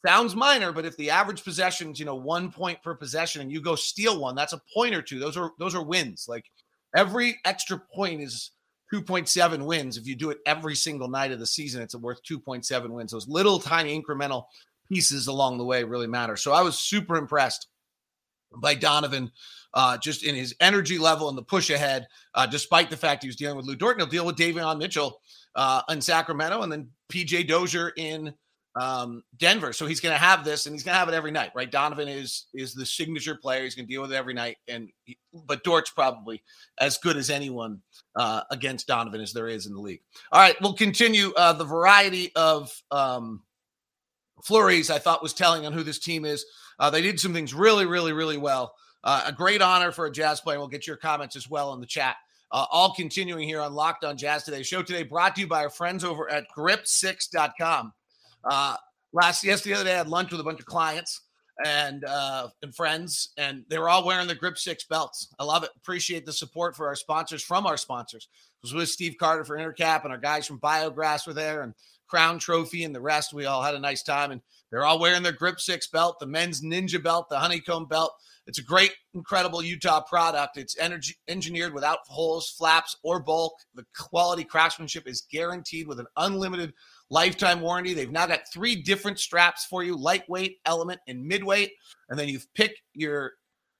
sounds 0.04 0.34
minor 0.36 0.72
but 0.72 0.84
if 0.84 0.96
the 0.96 1.08
average 1.08 1.44
possessions 1.44 1.98
you 1.98 2.04
know 2.04 2.16
one 2.16 2.50
point 2.50 2.82
per 2.82 2.94
possession 2.94 3.40
and 3.40 3.50
you 3.50 3.60
go 3.60 3.76
steal 3.76 4.20
one 4.20 4.34
that's 4.34 4.52
a 4.52 4.60
point 4.74 4.94
or 4.94 5.00
two. 5.02 5.18
Those 5.18 5.36
are 5.36 5.52
those 5.58 5.74
are 5.74 5.84
wins. 5.84 6.26
Like 6.28 6.44
every 6.96 7.38
extra 7.44 7.80
point 7.94 8.20
is 8.20 8.50
2.7 8.94 9.64
wins 9.64 9.96
if 9.96 10.06
you 10.06 10.14
do 10.14 10.30
it 10.30 10.38
every 10.46 10.74
single 10.74 11.08
night 11.08 11.32
of 11.32 11.40
the 11.40 11.46
season 11.46 11.82
it's 11.82 11.94
worth 11.96 12.22
2.7 12.22 12.88
wins 12.90 13.12
those 13.12 13.26
little 13.26 13.58
tiny 13.58 14.00
incremental 14.00 14.44
pieces 14.88 15.26
along 15.26 15.58
the 15.58 15.64
way 15.64 15.84
really 15.84 16.06
matter. 16.06 16.36
So 16.36 16.52
I 16.52 16.62
was 16.62 16.78
super 16.78 17.16
impressed 17.16 17.68
by 18.56 18.74
Donovan, 18.74 19.32
uh, 19.72 19.98
just 19.98 20.22
in 20.22 20.34
his 20.34 20.54
energy 20.60 20.98
level 20.98 21.28
and 21.28 21.36
the 21.36 21.42
push 21.42 21.70
ahead, 21.70 22.06
uh, 22.34 22.46
despite 22.46 22.90
the 22.90 22.96
fact 22.96 23.22
he 23.22 23.28
was 23.28 23.36
dealing 23.36 23.56
with 23.56 23.66
Lu 23.66 23.74
Dort. 23.74 23.96
He'll 23.96 24.06
deal 24.06 24.26
with 24.26 24.36
Davion 24.36 24.78
Mitchell 24.78 25.20
uh, 25.56 25.82
in 25.88 26.00
Sacramento 26.00 26.62
and 26.62 26.70
then 26.70 26.88
PJ 27.10 27.48
Dozier 27.48 27.92
in 27.96 28.32
um, 28.76 29.22
Denver. 29.38 29.72
So 29.72 29.86
he's 29.86 30.00
going 30.00 30.14
to 30.14 30.18
have 30.18 30.44
this, 30.44 30.66
and 30.66 30.74
he's 30.74 30.82
going 30.82 30.94
to 30.94 30.98
have 30.98 31.08
it 31.08 31.14
every 31.14 31.30
night, 31.30 31.52
right? 31.54 31.70
Donovan 31.70 32.08
is 32.08 32.46
is 32.54 32.74
the 32.74 32.86
signature 32.86 33.36
player. 33.36 33.62
He's 33.62 33.74
going 33.74 33.86
to 33.86 33.92
deal 33.92 34.02
with 34.02 34.12
it 34.12 34.16
every 34.16 34.34
night, 34.34 34.56
and 34.68 34.88
he, 35.04 35.18
but 35.46 35.64
Dort's 35.64 35.90
probably 35.90 36.42
as 36.78 36.98
good 36.98 37.16
as 37.16 37.30
anyone 37.30 37.80
uh, 38.16 38.42
against 38.50 38.86
Donovan 38.86 39.20
as 39.20 39.32
there 39.32 39.48
is 39.48 39.66
in 39.66 39.74
the 39.74 39.80
league. 39.80 40.00
All 40.32 40.40
right, 40.40 40.56
we'll 40.60 40.74
continue 40.74 41.32
uh, 41.36 41.52
the 41.52 41.64
variety 41.64 42.32
of 42.34 42.72
um, 42.90 43.42
flurries 44.42 44.90
I 44.90 44.98
thought 44.98 45.22
was 45.22 45.34
telling 45.34 45.66
on 45.66 45.72
who 45.72 45.82
this 45.82 45.98
team 45.98 46.24
is. 46.24 46.44
Uh, 46.78 46.90
they 46.90 47.02
did 47.02 47.20
some 47.20 47.32
things 47.32 47.54
really, 47.54 47.86
really, 47.86 48.12
really 48.12 48.36
well. 48.36 48.74
Uh, 49.04 49.24
a 49.26 49.32
great 49.32 49.62
honor 49.62 49.92
for 49.92 50.06
a 50.06 50.10
Jazz 50.10 50.40
player. 50.40 50.58
We'll 50.58 50.68
get 50.68 50.86
your 50.86 50.96
comments 50.96 51.36
as 51.36 51.48
well 51.48 51.74
in 51.74 51.80
the 51.80 51.86
chat. 51.86 52.16
Uh, 52.50 52.66
all 52.70 52.94
continuing 52.94 53.46
here 53.46 53.60
on 53.60 53.74
Locked 53.74 54.04
on 54.04 54.16
Jazz 54.16 54.44
today. 54.44 54.62
Show 54.62 54.82
today 54.82 55.02
brought 55.02 55.34
to 55.34 55.42
you 55.42 55.46
by 55.46 55.62
our 55.62 55.70
friends 55.70 56.04
over 56.04 56.30
at 56.30 56.46
grip6.com. 56.56 57.92
Uh, 58.48 58.76
last, 59.12 59.44
yes, 59.44 59.62
the 59.62 59.74
other 59.74 59.84
day 59.84 59.94
I 59.94 59.98
had 59.98 60.08
lunch 60.08 60.30
with 60.30 60.40
a 60.40 60.44
bunch 60.44 60.60
of 60.60 60.66
clients 60.66 61.22
and 61.64 62.04
uh, 62.04 62.48
and 62.62 62.74
friends, 62.74 63.30
and 63.38 63.64
they 63.68 63.78
were 63.78 63.88
all 63.88 64.04
wearing 64.04 64.26
the 64.26 64.34
Grip 64.34 64.58
Six 64.58 64.84
belts. 64.84 65.28
I 65.38 65.44
love 65.44 65.62
it. 65.62 65.70
Appreciate 65.76 66.26
the 66.26 66.32
support 66.32 66.74
for 66.74 66.86
our 66.88 66.96
sponsors 66.96 67.42
from 67.42 67.66
our 67.66 67.76
sponsors. 67.76 68.28
Was 68.62 68.74
with 68.74 68.88
Steve 68.88 69.16
Carter 69.20 69.44
for 69.44 69.58
Intercap, 69.58 70.04
and 70.04 70.12
our 70.12 70.18
guys 70.18 70.46
from 70.46 70.58
Biograss 70.58 71.26
were 71.26 71.34
there, 71.34 71.62
and 71.62 71.74
Crown 72.08 72.38
Trophy 72.38 72.84
and 72.84 72.94
the 72.94 73.00
rest. 73.00 73.32
We 73.32 73.46
all 73.46 73.62
had 73.62 73.74
a 73.74 73.80
nice 73.80 74.02
time, 74.02 74.30
and 74.30 74.40
they're 74.70 74.84
all 74.84 74.98
wearing 74.98 75.22
their 75.22 75.32
Grip 75.32 75.60
Six 75.60 75.86
belt, 75.88 76.18
the 76.18 76.26
men's 76.26 76.62
Ninja 76.62 77.02
belt, 77.02 77.28
the 77.28 77.38
Honeycomb 77.38 77.86
belt. 77.86 78.12
It's 78.46 78.58
a 78.58 78.62
great, 78.62 78.92
incredible 79.14 79.62
Utah 79.62 80.02
product. 80.02 80.56
It's 80.56 80.76
energy 80.78 81.14
engineered 81.28 81.72
without 81.72 82.00
holes, 82.06 82.50
flaps, 82.50 82.96
or 83.02 83.20
bulk. 83.20 83.54
The 83.74 83.86
quality 83.96 84.44
craftsmanship 84.44 85.08
is 85.08 85.26
guaranteed 85.30 85.88
with 85.88 85.98
an 85.98 86.06
unlimited 86.16 86.74
lifetime 87.10 87.60
warranty. 87.60 87.94
They've 87.94 88.10
now 88.10 88.26
got 88.26 88.40
three 88.52 88.82
different 88.82 89.18
straps 89.18 89.64
for 89.64 89.82
you: 89.82 89.96
lightweight, 89.96 90.58
element, 90.66 91.00
and 91.08 91.24
midweight. 91.24 91.72
And 92.10 92.18
then 92.18 92.28
you 92.28 92.38
pick 92.54 92.76
your 92.92 93.32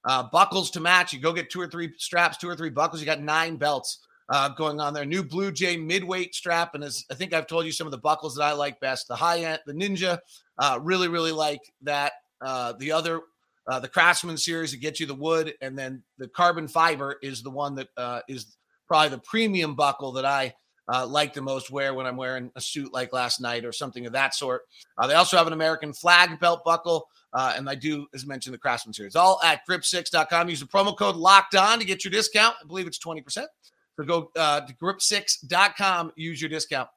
uh, 0.05 0.25
buckles 0.33 0.71
to 0.73 0.81
match. 0.81 1.13
You 1.13 1.21
go 1.21 1.33
get 1.33 1.51
two 1.51 1.61
or 1.61 1.69
three 1.69 1.93
straps, 1.99 2.39
two 2.39 2.49
or 2.49 2.57
three 2.57 2.71
buckles. 2.71 3.01
You 3.01 3.07
got 3.07 3.21
nine 3.21 3.57
belts 3.57 3.99
uh, 4.29 4.49
going 4.51 4.81
on 4.81 4.95
there. 4.95 5.05
New 5.05 5.25
Blue 5.25 5.53
Jay 5.53 5.77
midweight 5.77 6.35
strap, 6.35 6.75
and 6.75 6.85
as 6.85 7.05
I 7.11 7.15
think 7.15 7.33
I've 7.33 7.47
told 7.47 7.67
you, 7.67 7.73
some 7.73 7.87
of 7.87 7.91
the 7.91 7.99
buckles 7.99 8.37
that 8.37 8.45
I 8.45 8.53
like 8.53 8.81
best. 8.81 9.09
The 9.09 9.17
high 9.17 9.41
end, 9.41 9.61
the 9.67 9.73
Ninja, 9.73 10.19
uh, 10.59 10.79
really, 10.83 11.09
really 11.09 11.33
like 11.33 11.61
that. 11.83 12.13
Uh, 12.41 12.75
the 12.79 12.93
other, 12.93 13.21
uh, 13.67 13.81
the 13.81 13.89
Craftsman 13.89 14.37
series 14.37 14.73
that 14.73 14.79
gets 14.79 15.01
you 15.01 15.07
the 15.07 15.15
wood, 15.15 15.55
and 15.61 15.79
then 15.79 16.03
the 16.19 16.29
carbon 16.29 16.69
fiber 16.69 17.17
is 17.23 17.43
the 17.43 17.51
one 17.51 17.75
that 17.77 17.89
uh, 17.97 18.21
is 18.29 18.57
probably 18.87 19.09
the 19.09 19.19
premium 19.19 19.75
buckle 19.75 20.13
that 20.13 20.25
I 20.25 20.55
uh, 20.93 21.07
like 21.07 21.33
the 21.33 21.43
most 21.43 21.71
wear 21.71 21.95
when 21.95 22.07
I'm 22.07 22.17
wearing 22.17 22.51
a 22.57 22.61
suit 22.61 22.93
like 22.93 23.13
last 23.13 23.41
night 23.41 23.65
or 23.65 23.73
something 23.73 24.07
of 24.07 24.13
that 24.13 24.35
sort. 24.35 24.63
Uh, 24.99 25.07
they 25.07 25.15
also 25.15 25.37
have 25.37 25.47
an 25.47 25.53
American 25.53 25.93
flag 25.93 26.39
belt 26.41 26.63
buckle. 26.65 27.09
Uh, 27.33 27.55
and 27.57 27.69
I 27.69 27.75
do, 27.75 28.07
as 28.15 28.27
mentioned, 28.27 28.55
the 28.55 28.59
Craftsman 28.59 28.93
series. 28.93 29.17
All 29.17 29.41
at 29.43 29.63
grip6.com. 29.69 30.49
Use 30.49 30.61
the 30.61 30.67
promo 30.67 30.97
code 30.97 31.17
locked 31.17 31.55
on 31.55 31.79
to 31.79 31.85
get 31.85 32.05
your 32.05 32.13
discount. 32.13 32.55
I 32.63 32.67
believe 32.67 32.87
it's 32.87 32.99
20%. 32.99 33.25
So 33.97 34.05
go 34.05 34.31
uh, 34.37 34.61
to 34.61 34.75
grip6.com, 34.75 36.13
use 36.17 36.41
your 36.41 36.51
discount, 36.51 36.89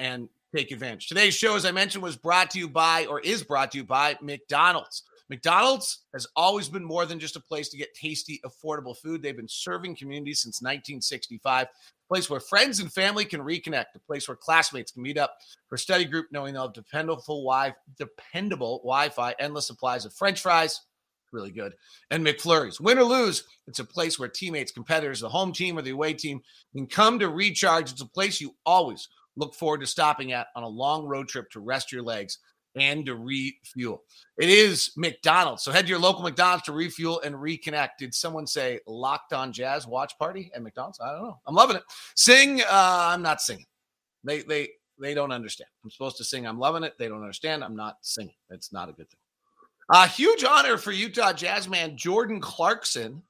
and 0.00 0.28
take 0.54 0.70
advantage. 0.70 1.08
Today's 1.08 1.34
show, 1.34 1.56
as 1.56 1.64
I 1.64 1.72
mentioned, 1.72 2.02
was 2.02 2.16
brought 2.16 2.50
to 2.50 2.58
you 2.58 2.68
by 2.68 3.06
or 3.06 3.20
is 3.20 3.42
brought 3.42 3.72
to 3.72 3.78
you 3.78 3.84
by 3.84 4.16
McDonald's. 4.20 5.04
McDonald's 5.32 6.00
has 6.12 6.26
always 6.36 6.68
been 6.68 6.84
more 6.84 7.06
than 7.06 7.18
just 7.18 7.36
a 7.36 7.40
place 7.40 7.70
to 7.70 7.78
get 7.78 7.94
tasty, 7.94 8.38
affordable 8.44 8.94
food. 8.94 9.22
They've 9.22 9.34
been 9.34 9.48
serving 9.48 9.96
communities 9.96 10.42
since 10.42 10.60
1965. 10.60 11.68
A 11.68 11.68
place 12.06 12.28
where 12.28 12.38
friends 12.38 12.80
and 12.80 12.92
family 12.92 13.24
can 13.24 13.40
reconnect, 13.40 13.94
a 13.94 13.98
place 13.98 14.28
where 14.28 14.36
classmates 14.36 14.92
can 14.92 15.02
meet 15.02 15.16
up 15.16 15.38
for 15.70 15.78
study 15.78 16.04
group, 16.04 16.26
knowing 16.32 16.52
they'll 16.52 16.64
have 16.64 16.74
dependable, 16.74 17.44
wi- 17.46 17.74
dependable 17.96 18.80
Wi-Fi, 18.80 19.34
endless 19.38 19.66
supplies 19.66 20.04
of 20.04 20.12
French 20.12 20.42
fries, 20.42 20.82
really 21.32 21.50
good. 21.50 21.72
And 22.10 22.22
McFlurries, 22.22 22.78
win 22.78 22.98
or 22.98 23.04
lose, 23.04 23.44
it's 23.66 23.78
a 23.78 23.84
place 23.84 24.18
where 24.18 24.28
teammates, 24.28 24.70
competitors, 24.70 25.20
the 25.20 25.30
home 25.30 25.54
team 25.54 25.78
or 25.78 25.82
the 25.82 25.92
away 25.92 26.12
team 26.12 26.42
can 26.76 26.86
come 26.86 27.18
to 27.20 27.30
recharge. 27.30 27.90
It's 27.90 28.02
a 28.02 28.06
place 28.06 28.38
you 28.38 28.54
always 28.66 29.08
look 29.36 29.54
forward 29.54 29.80
to 29.80 29.86
stopping 29.86 30.32
at 30.32 30.48
on 30.54 30.62
a 30.62 30.68
long 30.68 31.06
road 31.06 31.26
trip 31.26 31.50
to 31.52 31.60
rest 31.60 31.90
your 31.90 32.02
legs 32.02 32.36
and 32.76 33.06
to 33.06 33.14
refuel. 33.14 34.02
It 34.38 34.48
is 34.48 34.92
McDonald's. 34.96 35.62
So 35.62 35.72
head 35.72 35.86
to 35.86 35.90
your 35.90 35.98
local 35.98 36.22
McDonald's 36.22 36.64
to 36.64 36.72
refuel 36.72 37.20
and 37.20 37.34
reconnect. 37.34 37.90
Did 37.98 38.14
someone 38.14 38.46
say 38.46 38.80
locked 38.86 39.32
on 39.32 39.52
jazz 39.52 39.86
watch 39.86 40.18
party 40.18 40.50
at 40.54 40.62
McDonald's? 40.62 41.00
I 41.00 41.12
don't 41.12 41.22
know. 41.22 41.38
I'm 41.46 41.54
loving 41.54 41.76
it. 41.76 41.82
Sing. 42.16 42.60
Uh, 42.62 42.66
I'm 42.70 43.22
not 43.22 43.40
singing. 43.40 43.66
They 44.24 44.42
they 44.42 44.70
they 44.98 45.14
don't 45.14 45.32
understand. 45.32 45.68
I'm 45.84 45.90
supposed 45.90 46.16
to 46.18 46.24
sing. 46.24 46.46
I'm 46.46 46.58
loving 46.58 46.84
it. 46.84 46.94
They 46.98 47.08
don't 47.08 47.20
understand. 47.20 47.64
I'm 47.64 47.76
not 47.76 47.96
singing. 48.02 48.34
It's 48.50 48.72
not 48.72 48.88
a 48.88 48.92
good 48.92 49.08
thing. 49.08 49.18
A 49.90 50.06
huge 50.06 50.44
honor 50.44 50.78
for 50.78 50.92
Utah 50.92 51.32
Jazz 51.32 51.68
man 51.68 51.96
Jordan 51.96 52.40
Clarkson. 52.40 53.22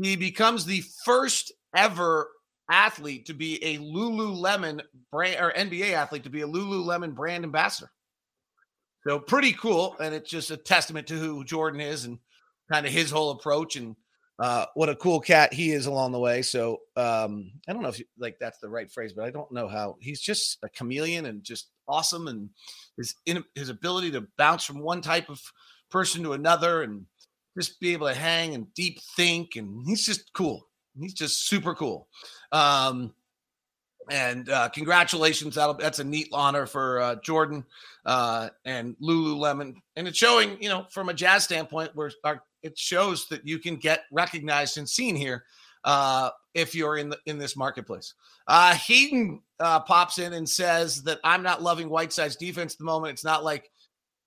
He 0.00 0.14
becomes 0.14 0.64
the 0.64 0.82
first 1.04 1.52
ever 1.74 2.28
athlete 2.70 3.26
to 3.26 3.34
be 3.34 3.62
a 3.64 3.78
Lululemon 3.78 4.80
brand 5.10 5.40
or 5.40 5.52
NBA 5.52 5.92
athlete 5.92 6.24
to 6.24 6.30
be 6.30 6.42
a 6.42 6.46
Lululemon 6.46 7.14
brand 7.14 7.44
ambassador. 7.44 7.90
So 9.08 9.18
pretty 9.18 9.54
cool, 9.54 9.96
and 10.00 10.14
it's 10.14 10.28
just 10.28 10.50
a 10.50 10.56
testament 10.58 11.06
to 11.06 11.14
who 11.14 11.42
Jordan 11.42 11.80
is 11.80 12.04
and 12.04 12.18
kind 12.70 12.84
of 12.84 12.92
his 12.92 13.10
whole 13.10 13.30
approach 13.30 13.76
and 13.76 13.96
uh, 14.38 14.66
what 14.74 14.90
a 14.90 14.96
cool 14.96 15.18
cat 15.18 15.50
he 15.50 15.72
is 15.72 15.86
along 15.86 16.12
the 16.12 16.18
way. 16.18 16.42
So 16.42 16.80
um, 16.94 17.50
I 17.66 17.72
don't 17.72 17.80
know 17.80 17.88
if 17.88 18.02
like 18.18 18.36
that's 18.38 18.58
the 18.58 18.68
right 18.68 18.92
phrase, 18.92 19.14
but 19.14 19.24
I 19.24 19.30
don't 19.30 19.50
know 19.50 19.66
how 19.66 19.96
he's 19.98 20.20
just 20.20 20.58
a 20.62 20.68
chameleon 20.68 21.24
and 21.24 21.42
just 21.42 21.68
awesome, 21.88 22.28
and 22.28 22.50
his 22.98 23.14
in, 23.24 23.42
his 23.54 23.70
ability 23.70 24.10
to 24.10 24.26
bounce 24.36 24.64
from 24.64 24.80
one 24.80 25.00
type 25.00 25.30
of 25.30 25.40
person 25.90 26.22
to 26.24 26.34
another 26.34 26.82
and 26.82 27.06
just 27.56 27.80
be 27.80 27.94
able 27.94 28.08
to 28.08 28.14
hang 28.14 28.54
and 28.54 28.66
deep 28.74 29.00
think. 29.16 29.56
And 29.56 29.86
he's 29.86 30.04
just 30.04 30.34
cool. 30.34 30.68
He's 31.00 31.14
just 31.14 31.48
super 31.48 31.74
cool. 31.74 32.08
Um, 32.52 33.14
and 34.10 34.48
uh, 34.48 34.68
congratulations. 34.68 35.54
That'll, 35.54 35.74
that's 35.74 35.98
a 35.98 36.04
neat 36.04 36.28
honor 36.32 36.66
for 36.66 37.00
uh, 37.00 37.16
Jordan 37.16 37.64
uh, 38.04 38.50
and 38.64 38.96
Lululemon. 39.02 39.74
And 39.96 40.08
it's 40.08 40.18
showing, 40.18 40.62
you 40.62 40.68
know, 40.68 40.86
from 40.90 41.08
a 41.08 41.14
jazz 41.14 41.44
standpoint, 41.44 41.94
where 41.94 42.10
our, 42.24 42.42
it 42.62 42.78
shows 42.78 43.28
that 43.28 43.46
you 43.46 43.58
can 43.58 43.76
get 43.76 44.04
recognized 44.10 44.78
and 44.78 44.88
seen 44.88 45.16
here 45.16 45.44
uh, 45.84 46.30
if 46.54 46.74
you're 46.74 46.96
in 46.96 47.10
the, 47.10 47.18
in 47.26 47.38
this 47.38 47.56
marketplace. 47.56 48.14
Uh, 48.46 48.74
Hayden 48.74 49.42
uh, 49.60 49.80
pops 49.80 50.18
in 50.18 50.32
and 50.32 50.48
says 50.48 51.02
that 51.02 51.20
I'm 51.22 51.42
not 51.42 51.62
loving 51.62 51.88
Whiteside's 51.88 52.36
defense 52.36 52.74
at 52.74 52.78
the 52.78 52.84
moment. 52.84 53.12
It's 53.12 53.24
not 53.24 53.44
like 53.44 53.70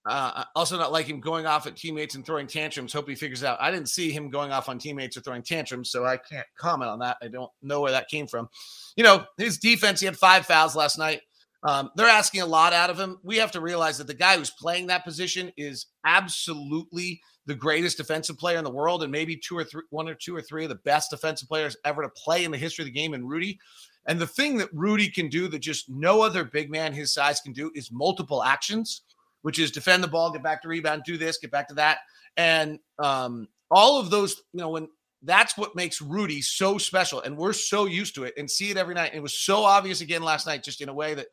uh, 0.06 0.46
also, 0.56 0.80
not 0.80 0.92
like 0.92 1.06
him 1.06 1.20
going 1.20 1.46
off 1.46 1.68
at 1.68 1.76
teammates 1.76 2.16
and 2.16 2.26
throwing 2.26 2.48
tantrums. 2.48 2.92
Hope 2.92 3.08
he 3.08 3.14
figures 3.14 3.44
out. 3.44 3.62
I 3.62 3.70
didn't 3.70 3.90
see 3.90 4.12
him 4.12 4.32
going 4.32 4.52
off 4.52 4.68
on 4.68 4.80
teammates 4.80 5.16
or 5.16 5.22
throwing 5.22 5.44
tantrums, 5.44 5.92
so 5.92 6.06
I 6.06 6.18
can't 6.18 6.48
comment 6.58 6.90
on 6.90 7.00
that. 7.00 7.18
I 7.22 7.28
don't 7.28 7.52
know 7.62 7.82
where 7.82 7.92
that 7.92 8.08
came 8.08 8.26
from. 8.26 8.50
You 8.96 9.04
know, 9.04 9.26
his 9.38 9.60
defense, 9.60 10.00
he 10.00 10.08
had 10.08 10.18
five 10.18 10.48
fouls 10.48 10.76
last 10.76 10.98
night. 10.98 11.22
Um, 11.64 11.92
they're 11.96 12.08
asking 12.08 12.42
a 12.42 12.48
lot 12.48 12.74
out 12.74 12.90
of 12.90 13.00
him. 13.00 13.20
We 13.24 13.38
have 13.38 13.52
to 13.52 13.62
realize 13.62 14.00
that 14.00 14.08
the 14.08 14.16
guy 14.16 14.38
who's 14.38 14.50
playing 14.50 14.88
that 14.88 15.06
position 15.06 15.52
is 15.56 15.86
absolutely 16.04 17.22
the 17.46 17.54
greatest 17.54 17.98
defensive 17.98 18.40
player 18.40 18.58
in 18.58 18.64
the 18.64 18.72
world, 18.72 19.04
and 19.04 19.12
maybe 19.12 19.38
two 19.38 19.56
or 19.56 19.64
three, 19.64 19.84
one 19.92 20.10
or 20.10 20.16
two 20.16 20.36
or 20.36 20.42
three 20.42 20.64
of 20.64 20.70
the 20.70 20.76
best 20.76 21.12
defensive 21.12 21.48
players 21.48 21.78
ever 21.86 22.02
to 22.02 22.10
play 22.10 22.44
in 22.44 22.50
the 22.50 22.58
history 22.58 22.82
of 22.82 22.88
the 22.88 23.00
game. 23.00 23.14
And 23.14 23.30
Rudy, 23.30 23.60
and 24.08 24.20
the 24.20 24.26
thing 24.26 24.58
that 24.58 24.70
Rudy 24.74 25.10
can 25.10 25.30
do 25.30 25.48
that 25.50 25.60
just 25.60 25.90
no 25.90 26.22
other 26.22 26.44
big 26.44 26.72
man 26.72 26.92
his 26.92 27.14
size 27.14 27.40
can 27.40 27.54
do 27.54 27.72
is 27.76 27.92
multiple 27.92 28.44
actions 28.44 29.04
which 29.42 29.60
is 29.60 29.72
defend 29.72 30.04
the 30.04 30.08
ball, 30.08 30.32
get 30.32 30.44
back 30.44 30.62
to 30.62 30.68
rebound, 30.68 31.04
do 31.06 31.18
this, 31.18 31.38
get 31.38 31.52
back 31.52 31.68
to 31.68 31.76
that. 31.76 32.00
And 32.38 32.80
um, 33.00 33.48
all 33.70 34.00
of 34.00 34.10
those, 34.10 34.42
you 34.54 34.62
know, 34.62 34.70
when 34.70 34.88
that's 35.24 35.58
what 35.58 35.76
makes 35.76 36.02
Rudy 36.02 36.42
so 36.42 36.78
special. 36.78 37.22
And 37.22 37.38
we're 37.38 37.54
so 37.54 37.86
used 37.86 38.16
to 38.16 38.24
it 38.24 38.34
and 38.38 38.50
see 38.50 38.72
it 38.72 38.78
every 38.78 38.96
night. 38.96 39.14
It 39.14 39.22
was 39.22 39.38
so 39.38 39.64
obvious 39.64 40.02
again 40.02 40.24
last 40.24 40.48
night, 40.48 40.64
just 40.64 40.82
in 40.82 40.90
a 40.90 40.94
way 40.94 41.14
that 41.14 41.28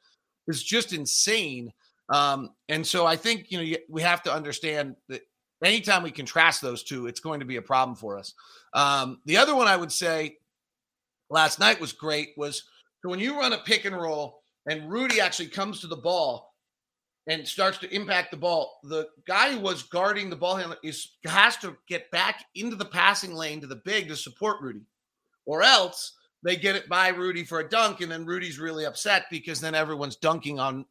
is 0.46 0.62
just 0.62 0.92
insane 0.92 1.72
Um, 2.08 2.50
and 2.68 2.86
so 2.86 3.06
I 3.06 3.16
think 3.16 3.50
you 3.50 3.58
know 3.58 3.76
we 3.88 4.02
have 4.02 4.22
to 4.22 4.32
understand 4.32 4.96
that 5.08 5.22
anytime 5.62 6.02
we 6.02 6.10
contrast 6.10 6.62
those 6.62 6.82
two, 6.82 7.06
it's 7.06 7.20
going 7.20 7.40
to 7.40 7.46
be 7.46 7.56
a 7.56 7.62
problem 7.62 7.96
for 7.96 8.18
us. 8.18 8.34
Um, 8.74 9.20
the 9.26 9.36
other 9.36 9.54
one 9.54 9.66
I 9.66 9.76
would 9.76 9.92
say 9.92 10.38
last 11.30 11.58
night 11.58 11.80
was 11.80 11.92
great 11.92 12.30
was 12.36 12.64
when 13.02 13.20
you 13.20 13.38
run 13.38 13.52
a 13.52 13.58
pick 13.58 13.84
and 13.84 13.96
roll 13.96 14.42
and 14.66 14.90
Rudy 14.90 15.20
actually 15.20 15.48
comes 15.48 15.80
to 15.80 15.86
the 15.86 15.96
ball 15.96 16.47
and 17.28 17.46
starts 17.46 17.76
to 17.78 17.94
impact 17.94 18.30
the 18.30 18.36
ball, 18.36 18.80
the 18.84 19.06
guy 19.26 19.52
who 19.52 19.60
was 19.60 19.82
guarding 19.82 20.30
the 20.30 20.36
ball 20.36 20.56
handler 20.56 20.78
is 20.82 21.12
has 21.26 21.56
to 21.58 21.76
get 21.86 22.10
back 22.10 22.46
into 22.54 22.74
the 22.74 22.84
passing 22.84 23.34
lane 23.34 23.60
to 23.60 23.66
the 23.66 23.82
big 23.84 24.08
to 24.08 24.16
support 24.16 24.60
Rudy, 24.62 24.86
or 25.44 25.62
else 25.62 26.14
they 26.42 26.56
get 26.56 26.74
it 26.74 26.88
by 26.88 27.08
Rudy 27.08 27.44
for 27.44 27.60
a 27.60 27.68
dunk, 27.68 28.00
and 28.00 28.10
then 28.10 28.24
Rudy's 28.24 28.58
really 28.58 28.86
upset 28.86 29.26
because 29.30 29.60
then 29.60 29.74
everyone's 29.74 30.16
dunking 30.16 30.58
on, 30.58 30.86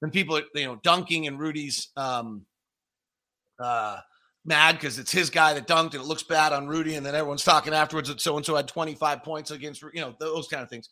then 0.00 0.10
people 0.10 0.36
are 0.36 0.42
you 0.54 0.66
know 0.66 0.76
dunking 0.84 1.26
and 1.26 1.40
Rudy's 1.40 1.88
um 1.96 2.46
uh 3.58 3.98
mad 4.44 4.76
because 4.76 4.98
it's 4.98 5.12
his 5.12 5.28
guy 5.28 5.52
that 5.52 5.66
dunked 5.66 5.92
and 5.92 6.02
it 6.02 6.06
looks 6.06 6.22
bad 6.22 6.52
on 6.52 6.68
Rudy, 6.68 6.94
and 6.94 7.04
then 7.04 7.16
everyone's 7.16 7.44
talking 7.44 7.74
afterwards 7.74 8.08
that 8.08 8.20
so 8.20 8.36
and 8.36 8.46
so 8.46 8.54
had 8.54 8.68
25 8.68 9.24
points 9.24 9.50
against 9.50 9.82
you 9.92 10.00
know 10.00 10.14
those 10.20 10.46
kind 10.46 10.62
of 10.62 10.70
things. 10.70 10.88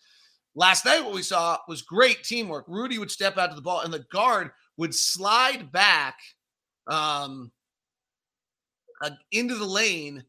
Last 0.56 0.84
night, 0.84 1.04
what 1.04 1.14
we 1.14 1.22
saw 1.22 1.56
was 1.68 1.82
great 1.82 2.24
teamwork. 2.24 2.64
Rudy 2.66 2.98
would 2.98 3.12
step 3.12 3.38
out 3.38 3.50
to 3.50 3.54
the 3.54 3.62
ball, 3.62 3.82
and 3.82 3.94
the 3.94 4.04
guard 4.10 4.50
would 4.78 4.94
slide 4.94 5.70
back 5.70 6.18
um, 6.86 7.52
uh, 9.02 9.10
into 9.32 9.56
the 9.56 9.64
lane 9.64 10.24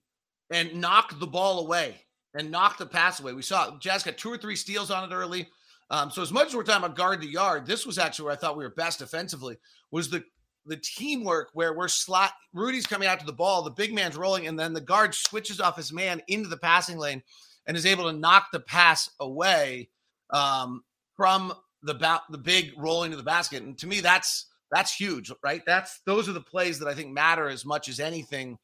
and 0.51 0.75
knock 0.75 1.17
the 1.19 1.27
ball 1.27 1.59
away 1.59 1.95
and 2.33 2.51
knock 2.51 2.77
the 2.77 2.85
pass 2.85 3.19
away. 3.19 3.33
We 3.33 3.41
saw 3.41 3.77
Jazz 3.79 4.03
got 4.03 4.17
two 4.17 4.31
or 4.31 4.37
three 4.37 4.55
steals 4.55 4.91
on 4.91 5.09
it 5.09 5.15
early. 5.15 5.47
Um, 5.91 6.11
so 6.11 6.21
as 6.21 6.31
much 6.31 6.47
as 6.47 6.55
we're 6.55 6.63
talking 6.63 6.83
about 6.83 6.97
guard 6.97 7.21
the 7.21 7.27
yard, 7.27 7.65
this 7.65 7.85
was 7.85 7.97
actually 7.97 8.25
where 8.25 8.33
I 8.33 8.37
thought 8.37 8.57
we 8.57 8.63
were 8.63 8.71
best 8.71 8.99
defensively. 8.99 9.57
Was 9.91 10.09
the 10.09 10.23
the 10.65 10.77
teamwork 10.77 11.49
where 11.53 11.73
we're 11.73 11.87
slot 11.87 12.33
Rudy's 12.53 12.85
coming 12.85 13.07
out 13.07 13.19
to 13.19 13.25
the 13.25 13.33
ball, 13.33 13.63
the 13.63 13.71
big 13.71 13.93
man's 13.93 14.17
rolling, 14.17 14.47
and 14.47 14.59
then 14.59 14.73
the 14.73 14.81
guard 14.81 15.15
switches 15.15 15.59
off 15.59 15.77
his 15.77 15.91
man 15.91 16.21
into 16.27 16.49
the 16.49 16.57
passing 16.57 16.97
lane 16.97 17.23
and 17.65 17.75
is 17.75 17.85
able 17.85 18.11
to 18.11 18.17
knock 18.17 18.49
the 18.51 18.59
pass 18.59 19.09
away 19.19 19.89
um, 20.31 20.83
from 21.15 21.53
the 21.83 21.95
ba- 21.95 22.23
the 22.29 22.37
big 22.37 22.73
rolling 22.77 23.11
to 23.11 23.17
the 23.17 23.23
basket. 23.23 23.63
And 23.63 23.77
to 23.79 23.87
me, 23.87 24.01
that's 24.01 24.47
that's 24.71 24.93
huge, 24.93 25.31
right? 25.43 25.61
That's 25.65 26.01
those 26.05 26.29
are 26.29 26.33
the 26.33 26.41
plays 26.41 26.79
that 26.79 26.87
I 26.87 26.93
think 26.93 27.11
matter 27.11 27.49
as 27.49 27.65
much 27.65 27.89
as 27.89 27.99
anything. 27.99 28.57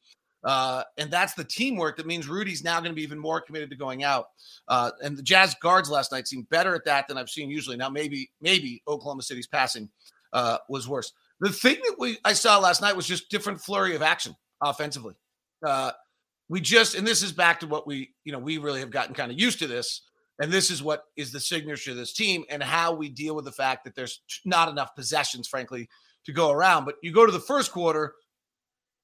Uh, 0.44 0.84
and 0.96 1.10
that's 1.10 1.34
the 1.34 1.42
teamwork 1.44 1.96
that 1.96 2.06
means 2.06 2.28
Rudy's 2.28 2.62
now 2.62 2.78
going 2.78 2.92
to 2.92 2.94
be 2.94 3.02
even 3.02 3.18
more 3.18 3.40
committed 3.40 3.70
to 3.70 3.76
going 3.76 4.04
out. 4.04 4.28
Uh, 4.68 4.92
and 5.02 5.16
the 5.16 5.22
Jazz 5.22 5.56
guards 5.60 5.90
last 5.90 6.12
night 6.12 6.28
seemed 6.28 6.48
better 6.50 6.74
at 6.74 6.84
that 6.84 7.08
than 7.08 7.18
I've 7.18 7.30
seen 7.30 7.50
usually. 7.50 7.76
Now, 7.76 7.88
maybe 7.88 8.30
maybe 8.40 8.82
Oklahoma 8.86 9.22
City's 9.22 9.48
passing 9.48 9.90
uh, 10.32 10.58
was 10.68 10.86
worse. 10.88 11.12
The 11.40 11.50
thing 11.50 11.76
that 11.84 11.96
we 11.98 12.18
I 12.24 12.32
saw 12.32 12.58
last 12.58 12.80
night 12.80 12.96
was 12.96 13.06
just 13.06 13.28
different 13.28 13.60
flurry 13.60 13.96
of 13.96 14.02
action 14.02 14.36
offensively. 14.60 15.14
Uh, 15.64 15.92
we 16.48 16.60
just 16.60 16.94
and 16.94 17.06
this 17.06 17.22
is 17.22 17.32
back 17.32 17.60
to 17.60 17.66
what 17.66 17.86
we 17.86 18.10
you 18.24 18.32
know 18.32 18.38
we 18.38 18.58
really 18.58 18.80
have 18.80 18.90
gotten 18.90 19.14
kind 19.14 19.32
of 19.32 19.40
used 19.40 19.58
to 19.58 19.66
this, 19.66 20.02
and 20.38 20.52
this 20.52 20.70
is 20.70 20.82
what 20.82 21.04
is 21.16 21.32
the 21.32 21.40
signature 21.40 21.92
of 21.92 21.96
this 21.96 22.12
team 22.12 22.44
and 22.50 22.62
how 22.62 22.92
we 22.92 23.08
deal 23.08 23.34
with 23.34 23.44
the 23.44 23.52
fact 23.52 23.84
that 23.84 23.94
there's 23.94 24.20
not 24.44 24.68
enough 24.68 24.94
possessions, 24.94 25.48
frankly, 25.48 25.88
to 26.24 26.32
go 26.32 26.50
around. 26.50 26.84
But 26.84 26.96
you 27.02 27.12
go 27.12 27.24
to 27.24 27.32
the 27.32 27.40
first 27.40 27.72
quarter, 27.72 28.14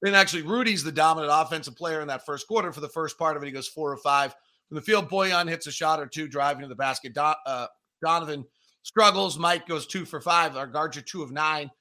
and 0.03 0.15
actually 0.15 0.43
Rudy's 0.43 0.83
the 0.83 0.91
dominant 0.91 1.31
offensive 1.33 1.75
player 1.75 2.01
in 2.01 2.07
that 2.07 2.25
first 2.25 2.47
quarter. 2.47 2.71
For 2.71 2.81
the 2.81 2.89
first 2.89 3.17
part 3.17 3.35
of 3.35 3.43
it, 3.43 3.47
he 3.47 3.51
goes 3.51 3.67
four 3.67 3.91
or 3.91 3.97
five 3.97 4.35
from 4.67 4.75
the 4.75 4.81
field. 4.81 5.09
Bojan 5.09 5.49
hits 5.49 5.65
a 5.65 5.71
shot 5.71 5.99
or 5.99 6.05
two 6.05 6.27
driving 6.27 6.61
to 6.61 6.67
the 6.67 6.75
basket. 6.75 7.15
Do, 7.15 7.21
uh, 7.21 7.67
Donovan 8.03 8.45
struggles. 8.83 9.39
Mike 9.39 9.67
goes 9.67 9.87
two 9.87 10.05
for 10.05 10.21
five. 10.21 10.55
Our 10.55 10.67
guards 10.67 10.97
are 10.97 11.01
two 11.01 11.23
of 11.23 11.31
nine 11.31 11.71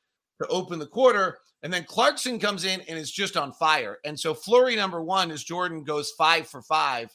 to 0.41 0.49
open 0.49 0.79
the 0.79 0.87
quarter. 0.87 1.39
And 1.63 1.73
then 1.73 1.85
Clarkson 1.85 2.39
comes 2.39 2.65
in 2.65 2.81
and 2.83 2.99
is 2.99 3.11
just 3.11 3.37
on 3.37 3.53
fire. 3.53 3.99
And 4.05 4.19
so 4.19 4.35
flurry 4.35 4.77
number 4.77 5.03
one 5.03 5.31
is 5.31 5.45
Jordan 5.45 5.85
goes 5.85 6.11
five 6.13 6.49
for 6.49 6.63
five 6.63 7.15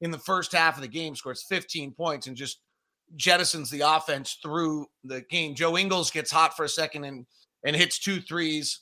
in 0.00 0.10
the 0.10 0.18
first 0.18 0.52
half 0.52 0.76
of 0.76 0.82
the 0.82 0.88
game, 0.88 1.14
scores 1.14 1.44
15 1.48 1.92
points 1.92 2.26
and 2.26 2.36
just 2.36 2.60
jettisons 3.16 3.70
the 3.70 3.80
offense 3.80 4.38
through 4.42 4.86
the 5.04 5.22
game. 5.22 5.54
Joe 5.54 5.76
Ingles 5.76 6.10
gets 6.10 6.30
hot 6.30 6.56
for 6.56 6.64
a 6.64 6.68
second 6.68 7.04
and 7.04 7.26
and 7.64 7.74
hits 7.74 7.98
two 7.98 8.20
threes 8.20 8.80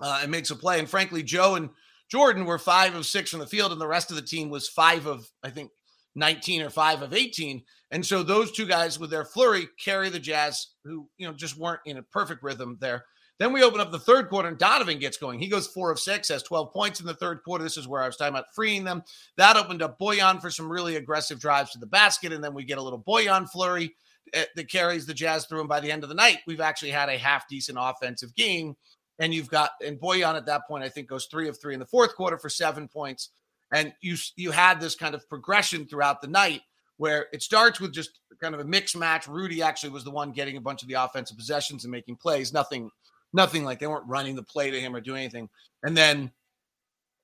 uh, 0.00 0.20
and 0.22 0.30
makes 0.30 0.50
a 0.50 0.56
play. 0.56 0.78
And 0.78 0.88
frankly, 0.88 1.22
Joe 1.22 1.54
and 1.54 1.70
Jordan 2.10 2.44
were 2.44 2.58
five 2.58 2.94
of 2.94 3.06
six 3.06 3.30
from 3.30 3.40
the 3.40 3.46
field, 3.46 3.72
and 3.72 3.80
the 3.80 3.86
rest 3.86 4.10
of 4.10 4.16
the 4.16 4.22
team 4.22 4.50
was 4.50 4.68
five 4.68 5.06
of, 5.06 5.26
I 5.42 5.50
think, 5.50 5.70
19 6.14 6.62
or 6.62 6.70
five 6.70 7.00
of 7.02 7.14
18. 7.14 7.62
And 7.90 8.04
so 8.04 8.22
those 8.22 8.52
two 8.52 8.66
guys 8.66 8.98
with 8.98 9.10
their 9.10 9.24
flurry 9.24 9.68
carry 9.82 10.08
the 10.10 10.18
Jazz, 10.18 10.68
who, 10.84 11.08
you 11.16 11.26
know, 11.26 11.32
just 11.32 11.56
weren't 11.56 11.80
in 11.86 11.96
a 11.98 12.02
perfect 12.02 12.42
rhythm 12.42 12.76
there. 12.80 13.04
Then 13.42 13.52
we 13.52 13.64
open 13.64 13.80
up 13.80 13.90
the 13.90 13.98
third 13.98 14.28
quarter 14.28 14.46
and 14.46 14.56
Donovan 14.56 15.00
gets 15.00 15.16
going. 15.16 15.40
He 15.40 15.48
goes 15.48 15.66
four 15.66 15.90
of 15.90 15.98
six, 15.98 16.28
has 16.28 16.44
12 16.44 16.72
points 16.72 17.00
in 17.00 17.06
the 17.06 17.14
third 17.14 17.42
quarter. 17.42 17.64
This 17.64 17.76
is 17.76 17.88
where 17.88 18.00
I 18.00 18.06
was 18.06 18.16
talking 18.16 18.32
about 18.32 18.54
freeing 18.54 18.84
them. 18.84 19.02
That 19.36 19.56
opened 19.56 19.82
up 19.82 19.98
Bojan 19.98 20.40
for 20.40 20.48
some 20.48 20.70
really 20.70 20.94
aggressive 20.94 21.40
drives 21.40 21.72
to 21.72 21.80
the 21.80 21.86
basket. 21.86 22.32
And 22.32 22.44
then 22.44 22.54
we 22.54 22.62
get 22.62 22.78
a 22.78 22.82
little 22.82 23.02
Bojan 23.02 23.50
flurry 23.50 23.96
eh, 24.32 24.44
that 24.54 24.70
carries 24.70 25.06
the 25.06 25.12
Jazz 25.14 25.46
through. 25.46 25.58
And 25.58 25.68
by 25.68 25.80
the 25.80 25.90
end 25.90 26.04
of 26.04 26.08
the 26.08 26.14
night, 26.14 26.38
we've 26.46 26.60
actually 26.60 26.92
had 26.92 27.08
a 27.08 27.18
half 27.18 27.48
decent 27.48 27.78
offensive 27.80 28.32
game. 28.36 28.76
And 29.18 29.34
you've 29.34 29.50
got, 29.50 29.72
and 29.84 29.98
Bojan 29.98 30.36
at 30.36 30.46
that 30.46 30.68
point, 30.68 30.84
I 30.84 30.88
think 30.88 31.08
goes 31.08 31.26
three 31.26 31.48
of 31.48 31.60
three 31.60 31.74
in 31.74 31.80
the 31.80 31.86
fourth 31.86 32.14
quarter 32.14 32.38
for 32.38 32.48
seven 32.48 32.86
points. 32.86 33.30
And 33.72 33.92
you, 34.02 34.14
you 34.36 34.52
had 34.52 34.78
this 34.78 34.94
kind 34.94 35.16
of 35.16 35.28
progression 35.28 35.88
throughout 35.88 36.20
the 36.20 36.28
night 36.28 36.60
where 36.98 37.26
it 37.32 37.42
starts 37.42 37.80
with 37.80 37.92
just 37.92 38.20
kind 38.40 38.54
of 38.54 38.60
a 38.60 38.64
mixed 38.64 38.96
match. 38.96 39.26
Rudy 39.26 39.62
actually 39.62 39.90
was 39.90 40.04
the 40.04 40.10
one 40.12 40.30
getting 40.30 40.56
a 40.56 40.60
bunch 40.60 40.82
of 40.82 40.88
the 40.88 40.94
offensive 40.94 41.36
possessions 41.36 41.84
and 41.84 41.90
making 41.90 42.14
plays. 42.14 42.52
Nothing, 42.52 42.90
nothing 43.32 43.64
like 43.64 43.78
they 43.78 43.86
weren't 43.86 44.08
running 44.08 44.36
the 44.36 44.42
play 44.42 44.70
to 44.70 44.80
him 44.80 44.94
or 44.94 45.00
doing 45.00 45.20
anything. 45.20 45.48
And 45.82 45.96
then 45.96 46.30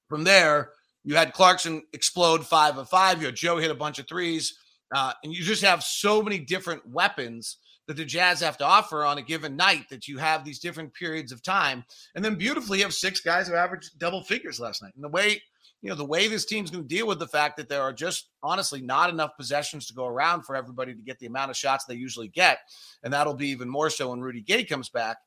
from 0.08 0.24
there, 0.24 0.72
you 1.04 1.14
had 1.14 1.32
Clarkson 1.32 1.82
explode 1.92 2.46
five 2.46 2.76
of 2.78 2.88
five. 2.88 3.20
You 3.20 3.26
had 3.26 3.36
Joe 3.36 3.58
hit 3.58 3.70
a 3.70 3.74
bunch 3.74 3.98
of 3.98 4.08
threes. 4.08 4.58
Uh, 4.94 5.12
and 5.22 5.32
you 5.32 5.42
just 5.42 5.62
have 5.62 5.82
so 5.82 6.22
many 6.22 6.38
different 6.38 6.86
weapons 6.88 7.58
that 7.86 7.96
the 7.96 8.04
Jazz 8.04 8.40
have 8.40 8.58
to 8.58 8.64
offer 8.64 9.04
on 9.04 9.18
a 9.18 9.22
given 9.22 9.56
night 9.56 9.88
that 9.90 10.08
you 10.08 10.18
have 10.18 10.44
these 10.44 10.58
different 10.58 10.92
periods 10.92 11.32
of 11.32 11.42
time. 11.42 11.84
And 12.14 12.24
then 12.24 12.34
beautifully, 12.34 12.78
you 12.78 12.84
have 12.84 12.94
six 12.94 13.20
guys 13.20 13.48
who 13.48 13.54
averaged 13.54 13.98
double 13.98 14.22
figures 14.22 14.60
last 14.60 14.82
night. 14.82 14.92
And 14.94 15.04
the 15.04 15.08
way 15.08 15.40
you 15.80 15.90
know, 15.90 15.94
the 15.94 16.04
way 16.04 16.26
this 16.26 16.44
team's 16.44 16.70
going 16.70 16.82
to 16.82 16.88
deal 16.88 17.06
with 17.06 17.20
the 17.20 17.26
fact 17.26 17.56
that 17.56 17.68
there 17.68 17.82
are 17.82 17.92
just 17.92 18.30
honestly 18.42 18.80
not 18.80 19.10
enough 19.10 19.36
possessions 19.36 19.86
to 19.86 19.94
go 19.94 20.06
around 20.06 20.42
for 20.42 20.56
everybody 20.56 20.92
to 20.92 21.02
get 21.02 21.18
the 21.20 21.26
amount 21.26 21.50
of 21.50 21.56
shots 21.56 21.84
they 21.84 21.94
usually 21.94 22.28
get. 22.28 22.58
And 23.04 23.12
that'll 23.12 23.34
be 23.34 23.48
even 23.48 23.68
more 23.68 23.88
so 23.88 24.10
when 24.10 24.20
Rudy 24.20 24.40
Gay 24.40 24.64
comes 24.64 24.88
back, 24.88 25.18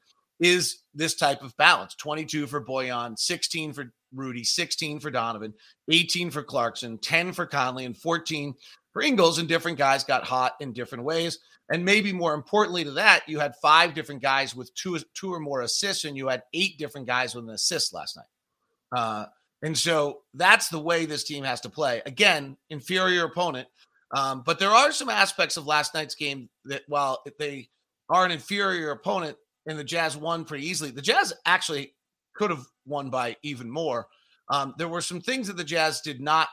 is 0.41 0.79
this 0.93 1.13
type 1.15 1.43
of 1.43 1.55
balance 1.55 1.95
22 1.95 2.47
for 2.47 2.65
Bojan, 2.65 3.17
16 3.17 3.73
for 3.73 3.93
Rudy, 4.13 4.43
16 4.43 4.99
for 4.99 5.11
Donovan, 5.11 5.53
18 5.89 6.31
for 6.31 6.43
Clarkson, 6.43 6.97
10 6.97 7.31
for 7.31 7.45
Conley, 7.45 7.85
and 7.85 7.95
14 7.95 8.55
for 8.91 9.01
Ingles. 9.03 9.37
And 9.37 9.47
different 9.47 9.77
guys 9.77 10.03
got 10.03 10.25
hot 10.25 10.53
in 10.59 10.73
different 10.73 11.05
ways. 11.05 11.39
And 11.71 11.85
maybe 11.85 12.11
more 12.11 12.33
importantly 12.33 12.83
to 12.83 12.91
that, 12.91 13.21
you 13.27 13.39
had 13.39 13.55
five 13.61 13.93
different 13.93 14.21
guys 14.21 14.53
with 14.53 14.73
two, 14.73 14.97
two 15.13 15.33
or 15.33 15.39
more 15.39 15.61
assists, 15.61 16.03
and 16.03 16.17
you 16.17 16.27
had 16.27 16.43
eight 16.53 16.77
different 16.77 17.07
guys 17.07 17.33
with 17.33 17.45
an 17.45 17.51
assist 17.51 17.93
last 17.93 18.17
night. 18.17 18.99
Uh, 18.99 19.25
and 19.61 19.77
so 19.77 20.21
that's 20.33 20.69
the 20.69 20.79
way 20.79 21.05
this 21.05 21.23
team 21.23 21.43
has 21.43 21.61
to 21.61 21.69
play. 21.69 22.01
Again, 22.05 22.57
inferior 22.69 23.25
opponent. 23.25 23.67
Um, 24.13 24.43
but 24.45 24.59
there 24.59 24.71
are 24.71 24.91
some 24.91 25.07
aspects 25.07 25.55
of 25.55 25.67
last 25.67 25.93
night's 25.93 26.15
game 26.15 26.49
that, 26.65 26.81
while 26.87 27.23
they 27.39 27.69
are 28.09 28.25
an 28.25 28.31
inferior 28.31 28.91
opponent 28.91 29.37
and 29.67 29.77
the 29.77 29.83
Jazz 29.83 30.17
won 30.17 30.45
pretty 30.45 30.65
easily, 30.67 30.91
the 30.91 31.01
Jazz 31.01 31.33
actually 31.45 31.93
could 32.33 32.49
have 32.49 32.65
won 32.85 33.09
by 33.09 33.35
even 33.43 33.69
more. 33.69 34.07
Um, 34.49 34.73
there 34.77 34.87
were 34.87 35.01
some 35.01 35.21
things 35.21 35.47
that 35.47 35.57
the 35.57 35.63
Jazz 35.63 36.01
did 36.01 36.19
not 36.19 36.49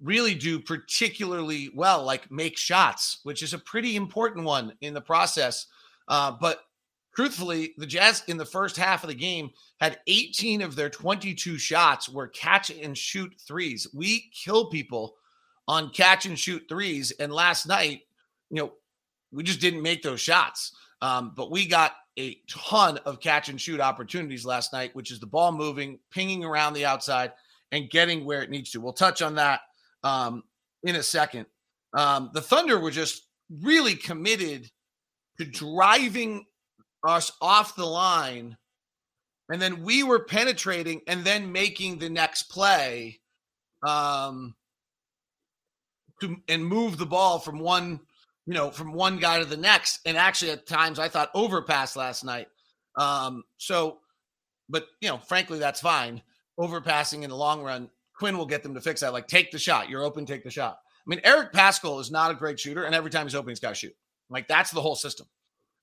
really 0.00 0.34
do 0.34 0.60
particularly 0.60 1.70
well, 1.74 2.04
like 2.04 2.30
make 2.30 2.56
shots, 2.56 3.20
which 3.24 3.42
is 3.42 3.52
a 3.52 3.58
pretty 3.58 3.96
important 3.96 4.44
one 4.44 4.72
in 4.80 4.94
the 4.94 5.00
process. 5.00 5.66
Uh, 6.06 6.32
but 6.40 6.60
truthfully, 7.14 7.74
the 7.78 7.86
Jazz 7.86 8.22
in 8.28 8.36
the 8.36 8.44
first 8.44 8.76
half 8.76 9.02
of 9.02 9.08
the 9.08 9.14
game 9.14 9.50
had 9.80 9.98
18 10.06 10.62
of 10.62 10.76
their 10.76 10.90
22 10.90 11.58
shots 11.58 12.08
were 12.08 12.28
catch 12.28 12.70
and 12.70 12.96
shoot 12.96 13.32
threes. 13.46 13.88
We 13.92 14.30
kill 14.32 14.70
people 14.70 15.14
on 15.66 15.90
catch 15.90 16.26
and 16.26 16.38
shoot 16.38 16.62
threes. 16.68 17.12
And 17.18 17.32
last 17.32 17.66
night, 17.66 18.02
you 18.50 18.62
know, 18.62 18.72
we 19.32 19.42
just 19.42 19.60
didn't 19.60 19.82
make 19.82 20.02
those 20.02 20.20
shots. 20.20 20.72
Um, 21.00 21.32
but 21.36 21.50
we 21.50 21.66
got 21.66 21.92
a 22.18 22.38
ton 22.48 22.98
of 22.98 23.20
catch 23.20 23.48
and 23.48 23.60
shoot 23.60 23.80
opportunities 23.80 24.44
last 24.44 24.72
night, 24.72 24.94
which 24.94 25.12
is 25.12 25.20
the 25.20 25.26
ball 25.26 25.52
moving, 25.52 26.00
pinging 26.10 26.44
around 26.44 26.74
the 26.74 26.84
outside, 26.84 27.32
and 27.70 27.90
getting 27.90 28.24
where 28.24 28.42
it 28.42 28.50
needs 28.50 28.70
to. 28.72 28.80
We'll 28.80 28.92
touch 28.92 29.22
on 29.22 29.36
that 29.36 29.60
um, 30.02 30.42
in 30.82 30.96
a 30.96 31.02
second. 31.02 31.46
Um, 31.96 32.30
the 32.34 32.40
Thunder 32.40 32.78
were 32.78 32.90
just 32.90 33.26
really 33.62 33.94
committed 33.94 34.70
to 35.38 35.44
driving 35.44 36.44
us 37.04 37.32
off 37.40 37.76
the 37.76 37.86
line 37.86 38.56
and 39.48 39.62
then 39.62 39.82
we 39.82 40.02
were 40.02 40.24
penetrating 40.24 41.00
and 41.06 41.24
then 41.24 41.52
making 41.52 41.98
the 41.98 42.08
next 42.08 42.44
play 42.44 43.20
um 43.86 44.54
to 46.20 46.36
and 46.48 46.66
move 46.66 46.98
the 46.98 47.06
ball 47.06 47.38
from 47.38 47.60
one 47.60 48.00
you 48.48 48.54
know, 48.54 48.70
from 48.70 48.94
one 48.94 49.18
guy 49.18 49.38
to 49.38 49.44
the 49.44 49.58
next. 49.58 50.00
And 50.06 50.16
actually, 50.16 50.52
at 50.52 50.66
times, 50.66 50.98
I 50.98 51.08
thought 51.08 51.30
overpass 51.34 51.96
last 51.96 52.24
night. 52.24 52.48
Um, 52.96 53.44
so, 53.58 53.98
but 54.70 54.86
you 55.02 55.10
know, 55.10 55.18
frankly, 55.18 55.58
that's 55.58 55.82
fine. 55.82 56.22
Overpassing 56.58 57.24
in 57.24 57.30
the 57.30 57.36
long 57.36 57.62
run, 57.62 57.90
Quin 58.14 58.38
will 58.38 58.46
get 58.46 58.62
them 58.62 58.72
to 58.72 58.80
fix 58.80 59.02
that. 59.02 59.12
Like, 59.12 59.28
take 59.28 59.50
the 59.50 59.58
shot. 59.58 59.90
You're 59.90 60.02
open, 60.02 60.24
take 60.24 60.44
the 60.44 60.50
shot. 60.50 60.78
I 60.82 61.10
mean, 61.10 61.20
Eric 61.24 61.52
Paschall 61.52 62.00
is 62.00 62.10
not 62.10 62.30
a 62.30 62.34
great 62.34 62.58
shooter, 62.58 62.84
and 62.84 62.94
every 62.94 63.10
time 63.10 63.26
he's 63.26 63.34
open, 63.34 63.50
he's 63.50 63.60
got 63.60 63.68
to 63.68 63.74
shoot. 63.74 63.94
Like, 64.30 64.48
that's 64.48 64.70
the 64.70 64.80
whole 64.80 64.96
system. 64.96 65.26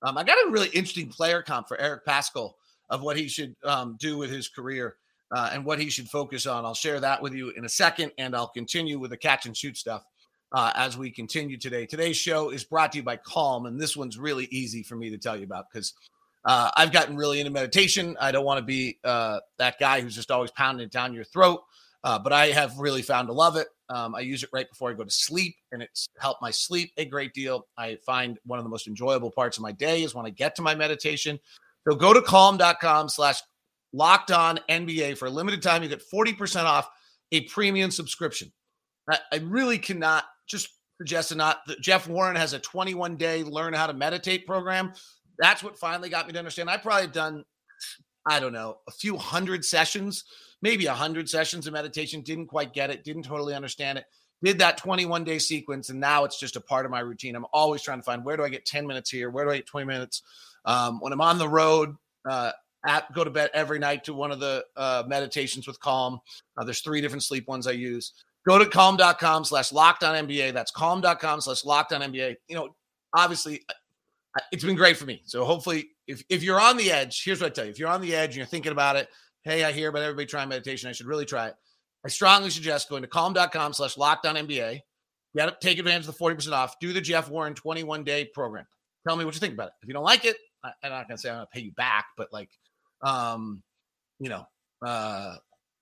Um, 0.01 0.17
I 0.17 0.23
got 0.23 0.47
a 0.47 0.49
really 0.49 0.69
interesting 0.69 1.10
player 1.10 1.43
comp 1.43 1.67
for 1.67 1.80
Eric 1.80 2.04
Paschall 2.04 2.54
of 2.89 3.04
what 3.04 3.15
he 3.15 3.28
should 3.28 3.56
um, 3.63 3.95
do 3.99 4.17
with 4.17 4.32
his 4.32 4.47
career 4.47 4.95
uh, 5.32 5.51
and 5.54 5.65
what 5.65 5.80
he 5.80 5.91
should 5.91 6.10
focus 6.10 6.47
on. 6.47 6.65
I'll 6.65 6.73
share 6.73 6.99
that 6.99 7.21
with 7.21 7.34
you 7.36 7.51
in 7.51 7.63
a 7.63 7.69
second, 7.69 8.12
and 8.17 8.36
I'll 8.36 8.47
continue 8.47 8.97
with 8.97 9.12
the 9.12 9.17
catch 9.17 9.45
and 9.45 9.56
shoot 9.56 9.78
stuff 9.78 10.04
uh, 10.52 10.72
as 10.76 10.98
we 10.98 11.12
continue 11.12 11.58
today. 11.58 11.86
Today's 11.86 12.18
show 12.18 12.50
is 12.50 12.64
brought 12.64 12.92
to 12.94 13.00
you 13.00 13.04
by 13.04 13.18
Calm, 13.18 13.66
and 13.66 13.80
this 13.80 13.96
one's 13.98 14.18
really 14.18 14.46
easy 14.52 14.84
for 14.84 14.96
me 14.96 15.10
to 15.10 15.18
tell 15.18 15.36
you 15.36 15.44
about 15.44 15.66
because 15.72 15.94
uh, 16.46 16.70
I've 16.76 16.92
gotten 16.92 17.16
really 17.16 17.40
into 17.40 17.52
meditation. 17.52 18.16
I 18.20 18.32
don't 18.32 18.46
want 18.46 18.60
to 18.60 18.66
be 18.66 19.00
uh, 19.04 19.40
that 19.58 19.80
guy 19.80 20.02
who's 20.02 20.16
just 20.16 20.32
always 20.32 20.52
pounding 20.52 20.86
it 20.86 20.92
down 20.92 21.14
your 21.14 21.24
throat, 21.24 21.62
uh, 22.04 22.20
but 22.20 22.32
I 22.32 22.48
have 22.48 22.78
really 22.78 23.02
found 23.02 23.28
to 23.28 23.34
love 23.34 23.56
it. 23.56 23.68
Um, 23.90 24.16
I 24.16 24.22
use 24.22 24.44
it 24.44 24.50
right 24.54 24.70
before 24.70 24.90
I 24.90 24.94
go 24.94 25.04
to 25.04 25.12
sleep, 25.12 25.56
and 25.72 25.82
it's 25.82 26.08
helped 26.20 26.42
my 26.42 26.52
sleep 26.52 26.92
a 26.98 27.06
great 27.06 27.34
deal. 27.34 27.68
I 27.78 27.98
find 28.06 28.40
one 28.46 28.60
of 28.60 28.66
the 28.66 28.70
most 28.70 28.88
enjoyable 28.88 29.32
parts 29.32 29.58
of 29.58 29.64
my 29.64 29.72
day 29.72 30.04
is 30.04 30.16
when 30.16 30.26
I 30.26 30.30
get 30.30 30.56
to 30.56 30.62
my 30.62 30.76
meditation. 30.76 31.40
So 31.88 31.96
go 31.96 32.14
to 32.14 32.22
calm.com 32.22 33.10
slash 33.10 33.42
locked 33.94 34.32
on 34.32 34.60
NBA 34.70 35.18
for 35.18 35.28
a 35.28 35.30
limited 35.30 35.62
time. 35.62 35.84
You 35.84 35.90
get 35.90 36.04
40% 36.12 36.64
off 36.64 36.90
a 37.32 37.42
premium 37.42 37.92
subscription. 37.92 38.52
I, 39.10 39.20
I 39.32 39.38
really 39.38 39.78
cannot 39.78 40.26
just 40.48 40.70
suggest 40.98 41.36
not. 41.36 41.60
Jeff 41.82 42.08
Warren 42.08 42.36
has 42.36 42.54
a 42.54 42.60
21 42.60 43.18
day 43.18 43.44
learn 43.44 43.74
how 43.74 43.88
to 43.88 43.94
meditate 43.94 44.46
program. 44.46 44.94
That's 45.38 45.64
what 45.64 45.78
finally 45.78 46.10
got 46.10 46.28
me 46.28 46.34
to 46.34 46.40
understand. 46.40 46.70
I 46.70 46.78
probably 46.78 47.08
done, 47.08 47.44
I 48.26 48.40
don't 48.40 48.54
know, 48.54 48.78
a 48.88 48.92
few 48.92 49.18
hundred 49.18 49.66
sessions, 49.66 50.24
maybe 50.62 50.86
a 50.86 50.94
hundred 50.94 51.30
sessions 51.30 51.68
of 51.68 51.74
meditation. 51.74 52.22
Didn't 52.22 52.48
quite 52.48 52.74
get 52.74 52.90
it. 52.90 53.04
Didn't 53.04 53.24
totally 53.24 53.54
understand 53.54 53.98
it. 53.98 54.06
Did 54.44 54.60
that 54.60 54.78
21 54.78 55.24
day 55.24 55.40
sequence, 55.40 55.90
and 55.90 56.00
now 56.00 56.24
it's 56.24 56.40
just 56.40 56.56
a 56.56 56.62
part 56.62 56.86
of 56.86 56.92
my 56.92 57.00
routine. 57.00 57.36
I'm 57.36 57.46
always 57.52 57.82
trying 57.82 58.00
to 58.00 58.04
find 58.04 58.24
where 58.24 58.38
do 58.38 58.44
I 58.44 58.50
get 58.50 58.66
10 58.66 58.86
minutes 58.86 59.10
here? 59.10 59.30
Where 59.30 59.46
do 59.46 59.52
I 59.52 59.58
get 59.58 59.66
20 59.66 59.86
minutes? 59.86 60.22
Um, 60.66 61.00
when 61.00 61.14
I'm 61.14 61.22
on 61.22 61.38
the 61.38 61.50
road, 61.50 61.96
uh, 62.30 62.52
at, 62.88 63.12
go 63.14 63.24
to 63.24 63.30
bed 63.30 63.50
every 63.54 63.80
night 63.80 64.04
to 64.04 64.14
one 64.14 64.32
of 64.32 64.40
the 64.40 64.64
uh, 64.78 65.04
meditations 65.08 65.68
with 65.68 65.80
Calm. 65.80 66.20
Uh, 66.58 66.64
there's 66.64 66.82
three 66.82 67.02
different 67.02 67.24
sleep 67.24 67.48
ones 67.48 67.68
I 67.68 67.72
use. 67.72 68.14
Go 68.48 68.60
to 68.60 68.66
calm.com 68.66 69.44
slash 69.44 69.72
locked 69.72 70.04
on 70.04 70.28
NBA. 70.28 70.54
That's 70.54 70.72
calm.com 70.72 71.42
slash 71.42 71.66
locked 71.66 71.94
on 71.94 72.02
NBA. 72.02 72.36
You 72.48 72.56
know, 72.56 72.76
obviously, 73.14 73.66
it's 74.52 74.64
been 74.64 74.76
great 74.76 74.98
for 74.98 75.06
me. 75.06 75.22
So 75.26 75.46
hopefully, 75.46 75.90
if, 76.08 76.24
if 76.30 76.44
you're 76.44 76.62
on 76.62 76.78
the 76.78 76.92
edge, 76.92 77.24
here's 77.24 77.42
what 77.42 77.48
I 77.48 77.54
tell 77.54 77.66
you. 77.66 77.72
If 77.72 77.80
you're 77.80 77.90
on 77.90 78.02
the 78.02 78.16
edge 78.16 78.30
and 78.30 78.38
you're 78.38 78.46
thinking 78.46 78.72
about 78.72 78.98
it, 78.98 79.10
hey, 79.44 79.64
I 79.64 79.72
hear 79.72 79.90
about 79.90 80.04
everybody 80.04 80.28
trying 80.28 80.50
meditation. 80.50 80.90
I 80.90 80.94
should 80.94 81.08
really 81.08 81.26
try 81.26 81.48
it. 81.48 81.56
I 82.06 82.10
strongly 82.10 82.52
suggest 82.52 82.90
going 82.90 83.02
to 83.02 83.08
calm.com 83.08 83.74
slash 83.74 83.98
locked 83.98 84.28
on 84.28 84.36
NBA. 84.36 84.80
Get 85.36 85.62
take 85.62 85.80
advantage 85.80 86.08
of 86.08 86.18
the 86.18 86.24
40% 86.24 86.52
off. 86.52 86.80
Do 86.80 86.94
the 86.94 87.02
Jeff 87.02 87.30
Warren 87.30 87.56
21 87.56 88.04
day 88.04 88.30
program. 88.34 88.66
Tell 89.08 89.18
me 89.18 89.26
what 89.26 89.34
you 89.34 89.40
think 89.40 89.54
about 89.54 89.68
it. 89.68 89.74
If 89.82 89.88
you 89.88 89.94
don't 89.94 90.04
like 90.04 90.24
it, 90.24 90.38
I, 90.64 90.72
I'm 90.84 90.92
not 90.92 91.08
going 91.08 91.18
to 91.18 91.22
say 91.22 91.30
I'm 91.30 91.38
going 91.38 91.48
to 91.48 91.60
pay 91.60 91.66
you 91.66 91.72
back, 91.74 92.06
but 92.16 92.32
like, 92.32 92.50
um, 93.02 93.62
you 94.20 94.30
know, 94.30 94.46
uh, 94.86 95.36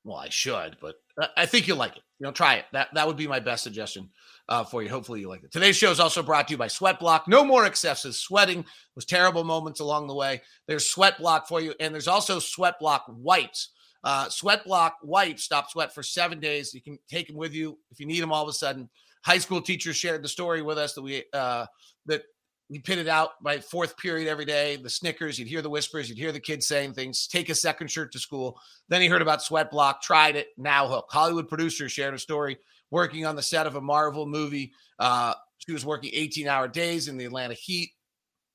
well, 0.06 0.17
I 0.17 0.30
should, 0.30 0.78
but 0.82 0.95
I 1.38 1.45
think 1.45 1.67
you'll 1.67 1.78
like 1.78 1.95
it. 1.97 2.04
You 2.23 2.29
know, 2.29 2.31
try 2.31 2.55
it. 2.55 2.65
That 2.71 2.88
that 2.93 3.05
would 3.05 3.17
be 3.17 3.27
my 3.27 3.41
best 3.41 3.63
suggestion 3.63 4.09
uh, 4.47 4.63
for 4.63 4.81
you. 4.81 4.88
Hopefully, 4.88 5.19
you 5.19 5.27
like 5.27 5.43
it. 5.43 5.51
Today's 5.51 5.75
show 5.75 5.91
is 5.91 5.99
also 5.99 6.23
brought 6.23 6.47
to 6.47 6.53
you 6.53 6.57
by 6.57 6.69
Sweat 6.69 6.97
Block. 6.97 7.27
No 7.27 7.43
more 7.43 7.65
excesses. 7.65 8.17
Sweating 8.17 8.63
was 8.95 9.03
terrible 9.03 9.43
moments 9.43 9.81
along 9.81 10.07
the 10.07 10.15
way. 10.15 10.41
There's 10.65 10.88
Sweat 10.88 11.17
Block 11.17 11.49
for 11.49 11.59
you, 11.59 11.73
and 11.81 11.93
there's 11.93 12.07
also 12.07 12.39
Sweat 12.39 12.79
Block 12.79 13.03
wipes. 13.09 13.71
Uh, 14.05 14.29
sweat 14.29 14.63
Block 14.63 14.99
wipes 15.03 15.43
stop 15.43 15.69
sweat 15.69 15.93
for 15.93 16.01
seven 16.01 16.39
days. 16.39 16.73
You 16.73 16.81
can 16.81 16.97
take 17.09 17.27
them 17.27 17.36
with 17.36 17.53
you 17.53 17.77
if 17.91 17.99
you 17.99 18.05
need 18.05 18.21
them 18.21 18.31
all 18.31 18.43
of 18.43 18.47
a 18.47 18.53
sudden. 18.53 18.89
High 19.25 19.38
school 19.38 19.62
teachers 19.62 19.97
shared 19.97 20.23
the 20.23 20.29
story 20.29 20.62
with 20.62 20.77
us 20.77 20.93
that 20.93 21.01
we 21.01 21.25
uh, 21.33 21.65
that 22.05 22.23
you 22.69 22.82
pit 22.82 22.97
it 22.97 23.08
out 23.08 23.32
by 23.41 23.60
fourth 23.60 23.97
period 23.97 24.28
every 24.28 24.45
day. 24.45 24.78
The 24.78 24.89
Snickers, 24.89 25.38
you'd 25.38 25.47
hear 25.47 25.62
the 25.62 25.69
whispers, 25.69 26.10
you'd 26.10 26.17
hear 26.17 26.32
the 26.32 26.39
kids 26.39 26.65
saying 26.65 26.93
things. 26.93 27.28
Take 27.28 27.49
a 27.49 27.56
second 27.56 27.89
shirt 27.89 28.12
to 28.13 28.19
school. 28.19 28.60
Then 28.89 29.02
he 29.02 29.08
heard 29.08 29.21
about 29.21 29.41
Sweat 29.41 29.69
Block, 29.69 30.02
tried 30.02 30.36
it. 30.36 30.47
Now 30.58 30.88
hook. 30.88 31.08
Hollywood 31.10 31.47
producer 31.47 31.89
shared 31.89 32.13
a 32.13 32.19
story 32.19 32.58
working 32.89 33.26
on 33.26 33.36
the 33.36 33.41
set 33.41 33.67
of 33.67 33.76
a 33.76 33.82
Marvel 33.82 34.26
movie. 34.26 34.71
Uh, 34.99 35.34
she 35.58 35.71
was 35.71 35.86
working 35.86 36.12
18 36.13 36.47
hour 36.47 36.67
days 36.67 37.08
in 37.08 37.17
the 37.17 37.26
Atlanta 37.26 37.54
heat. 37.54 37.91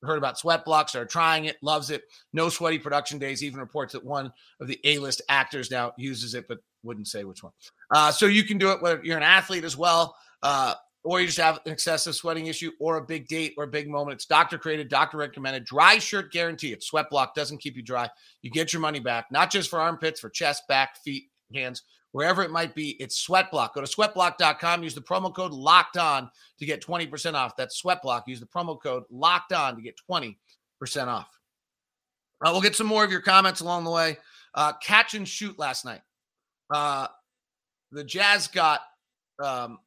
Heard 0.03 0.19
about 0.19 0.39
Sweat 0.39 0.65
Block, 0.65 0.89
started 0.89 1.11
trying 1.11 1.47
it, 1.47 1.57
loves 1.61 1.91
it. 1.91 2.03
No 2.33 2.49
sweaty 2.49 2.79
production 2.79 3.19
days. 3.19 3.43
Even 3.43 3.59
reports 3.59 3.95
that 3.95 4.05
one 4.05 4.33
of 4.61 4.69
the 4.69 4.79
A 4.85 4.99
list 4.99 5.23
actors 5.29 5.73
now 5.73 5.93
uses 5.99 6.35
it, 6.35 6.47
but 6.47 6.59
wouldn't 6.85 7.09
say 7.09 7.25
which 7.25 7.43
one. 7.43 7.53
Uh, 7.91 8.13
so 8.13 8.27
you 8.27 8.45
can 8.45 8.59
do 8.59 8.71
it 8.71 8.81
whether 8.81 9.01
you're 9.03 9.17
an 9.17 9.25
athlete 9.25 9.65
as 9.65 9.77
well. 9.77 10.15
Uh, 10.41 10.75
or 11.09 11.21
you 11.21 11.27
just 11.27 11.39
have 11.39 11.59
an 11.65 11.73
excessive 11.73 12.15
sweating 12.15 12.49
issue 12.49 12.71
or 12.79 12.99
a 12.99 13.03
big 13.03 13.27
date 13.29 13.55
or 13.57 13.65
a 13.65 13.67
big 13.67 13.89
moment. 13.89 14.17
It's 14.17 14.27
doctor 14.27 14.59
created, 14.59 14.91
doctor 14.91 15.17
recommended, 15.17 15.65
dry 15.65 15.97
shirt 15.97 16.31
guarantee. 16.31 16.75
It's 16.75 16.87
sweat 16.87 17.09
block, 17.09 17.35
doesn't 17.35 17.63
keep 17.63 17.77
you 17.77 17.83
dry. 17.83 18.11
You 18.43 18.51
get 18.51 18.75
your 18.75 18.83
money 18.83 19.01
back, 19.01 19.25
not 19.31 19.51
just 19.51 19.71
for 19.71 19.81
armpits, 19.81 20.21
for 20.21 20.29
chest, 20.29 20.69
back, 20.69 20.99
feet, 21.03 21.31
hands, 21.55 21.85
wherever 22.13 22.43
it 22.43 22.51
might 22.51 22.75
be. 22.75 22.91
It's 23.01 23.17
sweat 23.17 23.51
block. 23.51 23.75
Go 23.75 23.81
to 23.81 23.87
sweatblock.com, 23.87 24.83
use 24.83 24.95
the 24.95 25.01
promo 25.01 25.35
code 25.35 25.53
locked 25.53 25.97
on 25.97 26.31
to 26.59 26.67
get 26.67 26.85
20% 26.85 27.33
off. 27.33 27.57
That's 27.57 27.79
sweat 27.79 28.03
block. 28.03 28.25
Use 28.29 28.41
the 28.41 28.45
promo 28.45 28.79
code 28.79 29.05
locked 29.11 29.55
on 29.55 29.77
to 29.77 29.81
get 29.81 29.99
20% 30.11 30.37
off. 31.07 31.31
Uh, 32.45 32.51
we'll 32.53 32.61
get 32.61 32.77
some 32.77 32.87
more 32.87 33.03
of 33.03 33.11
your 33.11 33.23
comments 33.23 33.63
along 33.63 33.85
the 33.85 33.91
way. 33.91 34.19
Uh, 34.55 34.75
catch 34.83 35.15
and 35.15 35.27
shoot 35.27 35.59
last 35.59 35.87
night. 35.87 36.03
Uh, 36.69 37.07
the 37.93 38.05
Jazz 38.05 38.47
got 38.47 38.83
um, 39.43 39.79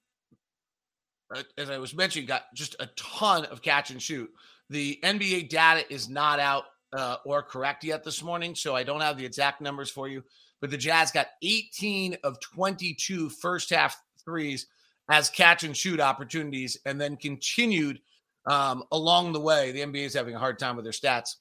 as 1.58 1.70
I 1.70 1.78
was 1.78 1.94
mentioning, 1.94 2.28
got 2.28 2.44
just 2.54 2.76
a 2.80 2.88
ton 2.96 3.46
of 3.46 3.62
catch 3.62 3.91
and 3.91 4.02
shoot. 4.02 4.30
The 4.70 5.00
NBA 5.04 5.50
data 5.50 5.91
is 5.91 6.10
not 6.10 6.39
out 6.39 6.65
uh, 6.94 7.17
or 7.26 7.41
correct 7.44 7.84
yet 7.84 8.04
this 8.04 8.24
morning, 8.24 8.56
so 8.56 8.76
I 8.76 8.84
don't 8.84 9.02
have 9.02 9.17
the 9.17 9.26
exact 9.26 9.62
numbers 9.62 9.89
for 9.89 10.08
you. 10.08 10.24
But 10.60 10.70
the 10.70 10.78
Jazz 10.78 11.12
got 11.12 11.28
18 11.41 12.17
of 12.24 12.39
22 12.39 13.30
first 13.30 13.70
half 13.70 14.00
threes 14.24 14.67
as 15.10 15.30
catch 15.30 15.63
and 15.63 15.76
shoot 15.76 16.00
opportunities, 16.00 16.78
and 16.86 17.00
then 17.00 17.17
continued 17.17 18.00
um, 18.46 18.84
along 18.91 19.34
the 19.34 19.39
way. 19.39 19.72
The 19.72 19.82
NBA 19.82 20.06
is 20.06 20.13
having 20.13 20.36
a 20.36 20.39
hard 20.39 20.58
time 20.58 20.76
with 20.76 20.86
their 20.86 20.94
stats 20.94 21.36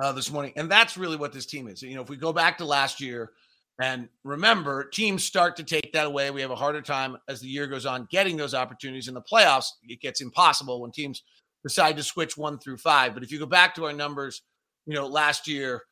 uh, 0.00 0.12
this 0.12 0.30
morning, 0.30 0.52
and 0.56 0.70
that's 0.70 0.98
really 0.98 1.16
what 1.16 1.32
this 1.32 1.46
team 1.46 1.68
is. 1.68 1.80
You 1.82 1.94
know, 1.94 2.02
if 2.02 2.10
we 2.10 2.16
go 2.16 2.32
back 2.32 2.58
to 2.58 2.64
last 2.64 3.00
year, 3.00 3.30
and 3.80 4.08
remember, 4.24 4.84
teams 4.84 5.24
start 5.24 5.56
to 5.56 5.64
take 5.64 5.92
that 5.94 6.06
away. 6.06 6.30
We 6.30 6.42
have 6.42 6.50
a 6.50 6.56
harder 6.56 6.82
time 6.82 7.16
as 7.28 7.40
the 7.40 7.48
year 7.48 7.66
goes 7.66 7.86
on 7.86 8.06
getting 8.10 8.36
those 8.36 8.54
opportunities 8.54 9.08
in 9.08 9.14
the 9.14 9.22
playoffs. 9.22 9.68
It 9.88 10.00
gets 10.00 10.20
impossible 10.20 10.82
when 10.82 10.90
teams 10.92 11.22
decide 11.62 11.96
to 11.96 12.02
switch 12.02 12.36
one 12.36 12.58
through 12.58 12.76
five. 12.76 13.14
But 13.14 13.22
if 13.22 13.32
you 13.32 13.38
go 13.38 13.46
back 13.46 13.74
to 13.76 13.86
our 13.86 13.92
numbers, 13.94 14.42
you 14.84 14.94
know, 14.94 15.06
last 15.06 15.48
year, 15.48 15.82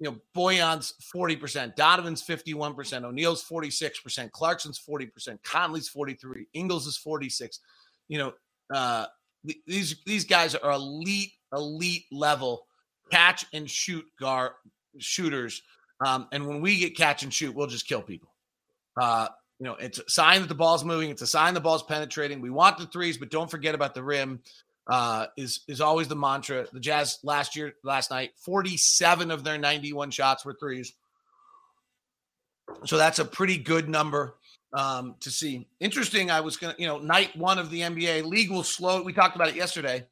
you 0.00 0.10
know, 0.10 0.16
Bojan's 0.36 0.94
40%, 1.14 1.76
Donovan's 1.76 2.24
51%, 2.24 3.04
O'Neale's 3.04 3.44
46%, 3.44 4.30
Clarkson's 4.32 4.80
40%, 4.80 5.42
Conley's 5.44 5.88
43, 5.88 6.46
Ingles 6.54 6.88
is 6.88 6.96
46. 6.96 7.60
You 8.08 8.18
know, 8.18 8.32
uh, 8.74 9.06
these 9.66 9.96
these 10.04 10.24
guys 10.24 10.56
are 10.56 10.72
elite, 10.72 11.30
elite 11.52 12.04
level 12.10 12.66
catch 13.12 13.46
and 13.52 13.70
shoot 13.70 14.04
guard 14.20 14.52
shooters 14.98 15.62
um, 16.04 16.28
and 16.32 16.46
when 16.46 16.60
we 16.60 16.78
get 16.78 16.96
catch 16.96 17.22
and 17.22 17.32
shoot, 17.32 17.54
we'll 17.54 17.66
just 17.66 17.88
kill 17.88 18.02
people. 18.02 18.32
Uh, 19.00 19.28
you 19.58 19.66
know, 19.66 19.74
it's 19.74 19.98
a 19.98 20.08
sign 20.08 20.40
that 20.40 20.48
the 20.48 20.54
ball's 20.54 20.84
moving. 20.84 21.10
It's 21.10 21.22
a 21.22 21.26
sign 21.26 21.54
the 21.54 21.60
ball's 21.60 21.82
penetrating. 21.82 22.40
We 22.40 22.50
want 22.50 22.78
the 22.78 22.86
threes, 22.86 23.18
but 23.18 23.30
don't 23.30 23.50
forget 23.50 23.74
about 23.74 23.94
the 23.94 24.02
rim. 24.02 24.40
Uh, 24.86 25.26
is 25.36 25.60
is 25.68 25.80
always 25.82 26.08
the 26.08 26.16
mantra. 26.16 26.66
The 26.72 26.80
Jazz 26.80 27.18
last 27.22 27.54
year, 27.54 27.74
last 27.82 28.10
night, 28.10 28.30
47 28.36 29.30
of 29.30 29.44
their 29.44 29.58
91 29.58 30.10
shots 30.10 30.44
were 30.44 30.54
threes. 30.54 30.94
So 32.86 32.96
that's 32.96 33.18
a 33.18 33.24
pretty 33.24 33.58
good 33.58 33.88
number 33.88 34.36
um, 34.72 35.16
to 35.20 35.30
see. 35.30 35.68
Interesting. 35.80 36.30
I 36.30 36.40
was 36.40 36.56
gonna, 36.56 36.74
you 36.78 36.86
know, 36.86 36.98
night 36.98 37.36
one 37.36 37.58
of 37.58 37.70
the 37.70 37.80
NBA 37.80 38.24
league 38.24 38.50
will 38.50 38.62
slow. 38.62 39.02
We 39.02 39.12
talked 39.12 39.36
about 39.36 39.48
it 39.48 39.56
yesterday. 39.56 40.06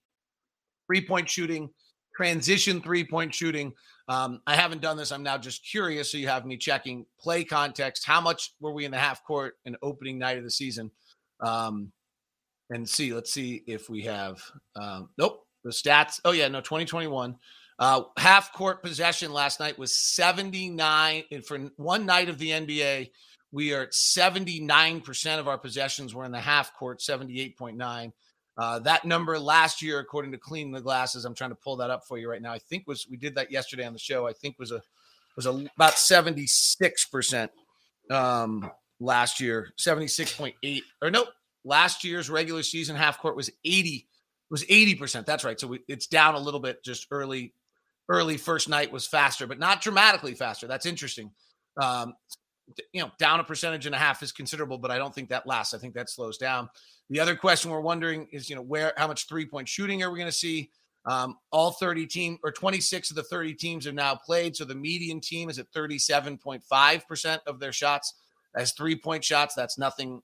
Three 0.87 1.07
point 1.07 1.31
shooting, 1.31 1.71
transition 2.15 2.83
three 2.83 3.05
point 3.05 3.35
shooting 3.35 3.73
um, 4.09 4.41
I 4.47 4.55
haven't 4.55 4.83
done 4.83 4.97
this. 4.97 5.11
I'm 5.11 5.23
now 5.23 5.39
just 5.39 5.65
curious. 5.65 6.13
So 6.13 6.19
you 6.19 6.29
have 6.29 6.47
me 6.47 6.57
checking 6.57 7.07
play 7.19 7.45
context. 7.45 8.07
How 8.07 8.21
much 8.21 8.53
were 8.61 8.73
we 8.73 8.85
in 8.85 8.93
the 8.93 8.99
half 8.99 9.25
court 9.25 9.55
in 9.65 9.77
opening 9.83 10.19
night 10.19 10.39
of 10.39 10.45
the 10.45 10.51
season? 10.51 10.91
Um, 11.41 11.93
and 12.71 12.89
see, 12.89 13.13
let's 13.13 13.33
see 13.33 13.63
if 13.67 13.91
we 13.91 14.03
have. 14.03 14.41
Um, 14.75 15.11
nope, 15.19 15.45
the 15.65 15.71
stats. 15.71 16.21
Oh 16.25 16.33
yeah, 16.33 16.49
no, 16.49 16.61
2021. 16.61 17.37
Uh, 17.79 18.03
half 18.17 18.53
court 18.53 18.83
possession 18.83 19.33
last 19.33 19.61
night 19.61 19.79
was 19.79 19.97
79. 19.97 21.25
And 21.31 21.45
for 21.45 21.59
one 21.77 22.07
night 22.07 22.29
of 22.29 22.39
the 22.39 22.51
NBA, 22.51 23.11
we 23.53 23.75
are 23.75 23.83
at 23.83 23.93
79% 23.93 25.39
of 25.39 25.49
our 25.49 25.59
possessions 25.59 26.15
were 26.15 26.25
in 26.25 26.33
the 26.33 26.41
half 26.41 26.75
court, 26.75 27.01
78.9. 27.01 28.13
Uh, 28.59 28.79
that 28.81 29.05
number 29.05 29.39
last 29.39 29.83
year, 29.83 29.99
according 29.99 30.33
to 30.33 30.39
Cleaning 30.39 30.73
the 30.73 30.81
Glass, 30.81 31.15
I'm 31.15 31.35
trying 31.35 31.51
to 31.51 31.57
pull 31.57 31.77
that 31.77 31.91
up 31.91 32.07
for 32.07 32.17
you 32.17 32.31
right 32.31 32.41
now. 32.41 32.53
I 32.53 32.59
think 32.59 32.87
was 32.87 33.07
we 33.11 33.17
did 33.17 33.35
that 33.35 33.51
yesterday 33.51 33.85
on 33.87 33.93
the 33.93 33.99
show. 33.99 34.27
I 34.27 34.33
think 34.33 34.59
was 34.59 34.73
a 34.73 34.83
was 35.37 35.47
a, 35.47 35.67
about 35.77 35.99
76 35.99 37.05
percent 37.07 37.51
um, 38.11 38.71
last 38.99 39.41
year, 39.41 39.73
76.8 39.79 40.83
or 41.03 41.11
nope. 41.11 41.29
Last 41.65 42.05
year's 42.05 42.31
regular 42.31 42.63
season 42.63 42.95
half 42.95 43.19
court 43.19 43.37
was 43.37 43.51
80 43.65 44.07
was 44.51 44.65
80 44.69 44.95
percent. 44.95 45.27
That's 45.27 45.45
right. 45.45 45.59
So 45.59 45.67
we, 45.67 45.81
it's 45.89 46.07
down 46.07 46.35
a 46.35 46.39
little 46.39 46.61
bit. 46.61 46.83
Just 46.83 47.09
early 47.11 47.53
early 48.09 48.37
first 48.37 48.69
night 48.69 48.93
was 48.93 49.07
faster, 49.07 49.47
but 49.47 49.59
not 49.59 49.83
dramatically 49.83 50.35
faster. 50.35 50.67
That's 50.67 50.87
interesting. 50.87 51.33
Um, 51.77 52.15
you 52.93 53.01
know, 53.01 53.11
down 53.19 53.41
a 53.41 53.45
percentage 53.45 53.87
and 53.87 53.95
a 53.95 53.99
half 53.99 54.23
is 54.23 54.33
considerable, 54.33 54.79
but 54.79 54.91
I 54.91 54.99
don't 54.99 55.15
think 55.15 55.29
that 55.29 55.47
lasts. 55.47 55.75
I 55.75 55.79
think 55.79 55.95
that 55.95 56.11
slows 56.11 56.39
down. 56.39 56.69
The 57.11 57.21
other 57.21 57.37
question 57.37 57.71
we're 57.71 57.81
wondering 57.81 58.27
is, 58.33 58.51
you 58.51 58.57
know, 58.57 58.63
where 58.63 58.93
how 58.97 59.07
much 59.07 59.29
three 59.29 59.47
point 59.47 59.69
shooting 59.69 60.03
are 60.03 60.11
we 60.11 60.19
going 60.19 60.31
to 60.31 60.37
see? 60.37 60.71
Um, 61.05 61.37
all 61.53 61.71
30 61.71 62.07
team 62.07 62.39
or 62.43 62.51
26 62.51 63.11
of 63.11 63.17
the 63.17 63.23
30 63.23 63.55
teams 63.55 63.85
have 63.85 63.95
now 63.95 64.17
played. 64.17 64.57
So 64.57 64.65
the 64.65 64.75
median 64.75 65.21
team 65.21 65.49
is 65.49 65.61
at 65.61 65.71
37.5% 65.71 67.39
of 67.47 67.61
their 67.61 67.73
shots 67.73 68.15
as 68.57 68.73
three 68.73 68.97
point 68.97 69.23
shots. 69.23 69.55
That's 69.55 69.79
nothing 69.79 70.21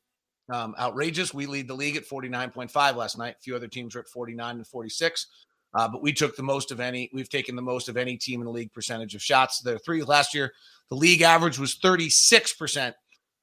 um, 0.52 0.74
outrageous. 0.78 1.32
We 1.32 1.46
lead 1.46 1.68
the 1.68 1.74
league 1.74 1.96
at 1.96 2.08
49.5 2.08 2.96
last 2.96 3.16
night. 3.16 3.36
A 3.38 3.42
few 3.42 3.54
other 3.54 3.68
teams 3.68 3.94
are 3.94 4.00
at 4.00 4.08
49 4.08 4.56
and 4.56 4.66
46. 4.66 5.26
Uh, 5.74 5.88
but 5.88 6.02
we 6.02 6.12
took 6.12 6.36
the 6.36 6.42
most 6.42 6.70
of 6.70 6.80
any. 6.80 7.10
We've 7.12 7.28
taken 7.28 7.56
the 7.56 7.62
most 7.62 7.88
of 7.88 7.96
any 7.96 8.16
team 8.16 8.40
in 8.40 8.46
the 8.46 8.52
league 8.52 8.72
percentage 8.72 9.14
of 9.14 9.22
shots. 9.22 9.60
The 9.60 9.78
three 9.78 10.02
last 10.02 10.34
year, 10.34 10.52
the 10.90 10.96
league 10.96 11.22
average 11.22 11.58
was 11.58 11.78
36% 11.78 12.92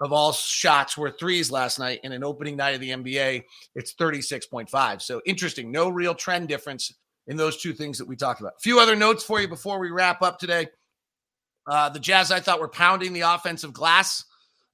of 0.01 0.13
all 0.13 0.31
shots 0.31 0.97
were 0.97 1.11
threes 1.11 1.51
last 1.51 1.79
night. 1.79 1.99
In 2.03 2.11
an 2.11 2.23
opening 2.23 2.55
night 2.55 2.75
of 2.75 2.81
the 2.81 2.91
NBA, 2.91 3.43
it's 3.75 3.93
36.5. 3.95 5.01
So 5.01 5.21
interesting. 5.25 5.71
No 5.71 5.89
real 5.89 6.15
trend 6.15 6.47
difference 6.47 6.93
in 7.27 7.37
those 7.37 7.61
two 7.61 7.73
things 7.73 7.97
that 7.97 8.07
we 8.07 8.15
talked 8.15 8.39
about. 8.39 8.53
A 8.57 8.61
few 8.61 8.79
other 8.79 8.95
notes 8.95 9.23
for 9.23 9.41
you 9.41 9.47
before 9.47 9.79
we 9.79 9.91
wrap 9.91 10.21
up 10.21 10.39
today. 10.39 10.67
Uh, 11.67 11.89
the 11.89 11.99
Jazz, 11.99 12.31
I 12.31 12.39
thought, 12.39 12.59
were 12.59 12.69
pounding 12.69 13.13
the 13.13 13.21
offensive 13.21 13.73
glass 13.73 14.23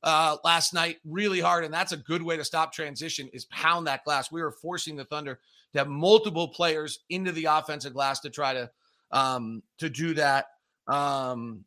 uh, 0.04 0.38
last 0.44 0.74
night 0.74 0.98
really 1.04 1.40
hard, 1.40 1.66
and 1.66 1.74
that's 1.74 1.92
a 1.92 1.98
good 1.98 2.22
way 2.22 2.38
to 2.38 2.46
stop 2.46 2.72
transition. 2.72 3.28
Is 3.34 3.46
pound 3.46 3.88
that 3.88 4.06
glass. 4.06 4.32
We 4.32 4.42
were 4.42 4.52
forcing 4.52 4.96
the 4.96 5.06
Thunder 5.06 5.40
to 5.76 5.80
have 5.82 5.90
multiple 5.90 6.48
players 6.48 7.00
into 7.10 7.32
the 7.34 7.46
offensive 7.46 7.94
glass 7.94 8.22
to 8.22 8.30
try 8.30 8.54
to 8.54 8.70
um, 9.12 9.62
to 9.78 9.90
do 9.90 10.14
that. 10.16 10.48
Um, 10.88 11.66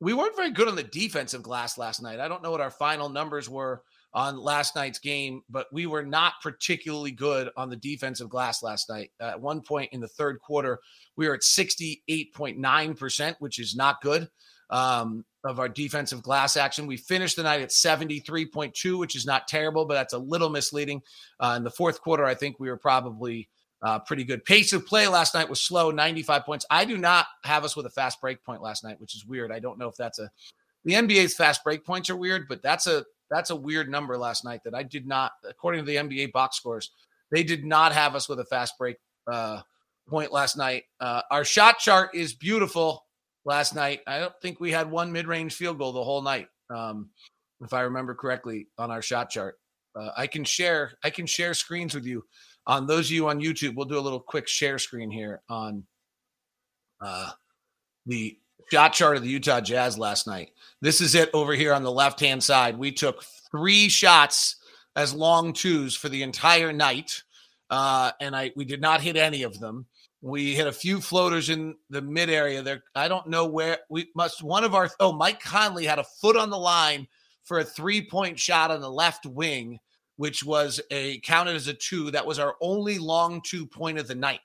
we 0.00 0.14
weren't 0.14 0.36
very 0.36 0.50
good 0.50 0.68
on 0.68 0.76
the 0.76 0.82
defensive 0.82 1.42
glass 1.42 1.78
last 1.78 2.02
night. 2.02 2.20
I 2.20 2.28
don't 2.28 2.42
know 2.42 2.50
what 2.50 2.60
our 2.60 2.70
final 2.70 3.08
numbers 3.08 3.48
were 3.48 3.82
on 4.12 4.36
last 4.36 4.74
night's 4.74 4.98
game, 4.98 5.42
but 5.48 5.66
we 5.72 5.86
were 5.86 6.02
not 6.02 6.34
particularly 6.42 7.12
good 7.12 7.50
on 7.56 7.70
the 7.70 7.76
defensive 7.76 8.28
glass 8.28 8.62
last 8.62 8.88
night. 8.88 9.10
At 9.20 9.40
one 9.40 9.60
point 9.60 9.92
in 9.92 10.00
the 10.00 10.08
third 10.08 10.40
quarter, 10.40 10.80
we 11.16 11.28
were 11.28 11.34
at 11.34 11.42
68.9%, 11.42 13.36
which 13.38 13.60
is 13.60 13.76
not 13.76 14.00
good 14.00 14.28
um, 14.70 15.24
of 15.44 15.58
our 15.58 15.68
defensive 15.68 16.22
glass 16.22 16.56
action. 16.56 16.86
We 16.86 16.96
finished 16.96 17.36
the 17.36 17.42
night 17.42 17.62
at 17.62 17.70
73.2, 17.70 18.98
which 18.98 19.16
is 19.16 19.24
not 19.24 19.48
terrible, 19.48 19.84
but 19.86 19.94
that's 19.94 20.12
a 20.12 20.18
little 20.18 20.50
misleading. 20.50 21.02
Uh, 21.38 21.54
in 21.56 21.64
the 21.64 21.70
fourth 21.70 22.00
quarter, 22.00 22.24
I 22.24 22.34
think 22.34 22.60
we 22.60 22.68
were 22.68 22.76
probably 22.76 23.48
uh, 23.82 23.98
pretty 24.00 24.24
good. 24.24 24.44
Pace 24.44 24.72
of 24.72 24.86
play 24.86 25.08
last 25.08 25.34
night 25.34 25.48
was 25.48 25.60
slow, 25.60 25.90
95 25.90 26.44
points. 26.44 26.66
I 26.70 26.84
do 26.84 26.98
not 26.98 27.26
have 27.44 27.64
us 27.64 27.76
with 27.76 27.86
a 27.86 27.90
fast 27.90 28.20
break 28.20 28.44
point 28.44 28.62
last 28.62 28.84
night, 28.84 29.00
which 29.00 29.14
is 29.14 29.24
weird. 29.24 29.50
I 29.50 29.58
don't 29.60 29.78
know 29.78 29.88
if 29.88 29.96
that's 29.96 30.18
a 30.18 30.30
the 30.84 30.94
NBA's 30.94 31.34
fast 31.34 31.62
break 31.62 31.84
points 31.84 32.08
are 32.08 32.16
weird, 32.16 32.48
but 32.48 32.62
that's 32.62 32.86
a 32.86 33.04
that's 33.30 33.50
a 33.50 33.56
weird 33.56 33.88
number 33.88 34.16
last 34.16 34.44
night 34.44 34.62
that 34.64 34.74
I 34.74 34.82
did 34.82 35.06
not, 35.06 35.32
according 35.48 35.84
to 35.84 35.86
the 35.86 35.96
NBA 35.96 36.32
box 36.32 36.56
scores, 36.56 36.90
they 37.30 37.42
did 37.42 37.64
not 37.64 37.92
have 37.92 38.14
us 38.14 38.28
with 38.28 38.40
a 38.40 38.44
fast 38.44 38.76
break 38.78 38.96
uh, 39.26 39.60
point 40.08 40.32
last 40.32 40.56
night. 40.56 40.84
Uh, 41.00 41.22
our 41.30 41.44
shot 41.44 41.78
chart 41.78 42.14
is 42.14 42.34
beautiful 42.34 43.04
last 43.44 43.74
night. 43.74 44.00
I 44.06 44.18
don't 44.18 44.34
think 44.42 44.60
we 44.60 44.70
had 44.70 44.90
one 44.90 45.12
mid-range 45.12 45.54
field 45.54 45.78
goal 45.78 45.92
the 45.92 46.04
whole 46.04 46.22
night, 46.22 46.48
um, 46.68 47.10
if 47.60 47.72
I 47.72 47.82
remember 47.82 48.14
correctly, 48.14 48.68
on 48.78 48.90
our 48.90 49.02
shot 49.02 49.30
chart. 49.30 49.58
Uh, 49.98 50.10
I 50.16 50.26
can 50.26 50.44
share 50.44 50.92
I 51.02 51.10
can 51.10 51.26
share 51.26 51.52
screens 51.54 51.94
with 51.94 52.06
you 52.06 52.24
on 52.66 52.86
those 52.86 53.06
of 53.06 53.12
you 53.12 53.28
on 53.28 53.40
YouTube. 53.40 53.74
We'll 53.74 53.86
do 53.86 53.98
a 53.98 54.00
little 54.00 54.20
quick 54.20 54.46
share 54.46 54.78
screen 54.78 55.10
here 55.10 55.42
on 55.48 55.84
uh, 57.00 57.30
the 58.06 58.38
shot 58.70 58.92
chart 58.92 59.16
of 59.16 59.22
the 59.22 59.28
Utah 59.28 59.60
Jazz 59.60 59.98
last 59.98 60.26
night. 60.26 60.50
This 60.80 61.00
is 61.00 61.14
it 61.14 61.30
over 61.34 61.54
here 61.54 61.72
on 61.72 61.82
the 61.82 61.90
left 61.90 62.20
hand 62.20 62.42
side. 62.42 62.78
We 62.78 62.92
took 62.92 63.24
three 63.50 63.88
shots 63.88 64.56
as 64.96 65.12
long 65.12 65.52
twos 65.52 65.96
for 65.96 66.08
the 66.08 66.22
entire 66.22 66.72
night, 66.72 67.22
uh, 67.68 68.12
and 68.20 68.36
I 68.36 68.52
we 68.54 68.64
did 68.64 68.80
not 68.80 69.00
hit 69.00 69.16
any 69.16 69.42
of 69.42 69.58
them. 69.58 69.86
We 70.22 70.54
hit 70.54 70.66
a 70.66 70.72
few 70.72 71.00
floaters 71.00 71.48
in 71.48 71.76
the 71.88 72.02
mid 72.02 72.28
area 72.28 72.62
there. 72.62 72.82
I 72.94 73.08
don't 73.08 73.28
know 73.28 73.46
where 73.46 73.78
we 73.88 74.10
must. 74.14 74.42
One 74.42 74.64
of 74.64 74.74
our 74.74 74.90
oh, 75.00 75.12
Mike 75.12 75.40
Conley 75.40 75.86
had 75.86 75.98
a 75.98 76.04
foot 76.04 76.36
on 76.36 76.50
the 76.50 76.58
line 76.58 77.08
for 77.44 77.58
a 77.58 77.64
three 77.64 78.06
point 78.06 78.38
shot 78.38 78.70
on 78.70 78.80
the 78.80 78.90
left 78.90 79.24
wing, 79.24 79.78
which 80.16 80.44
was 80.44 80.80
a 80.90 81.20
counted 81.20 81.56
as 81.56 81.68
a 81.68 81.74
two. 81.74 82.10
That 82.10 82.26
was 82.26 82.38
our 82.38 82.54
only 82.60 82.98
long 82.98 83.40
two 83.42 83.66
point 83.66 83.98
of 83.98 84.08
the 84.08 84.14
night. 84.14 84.40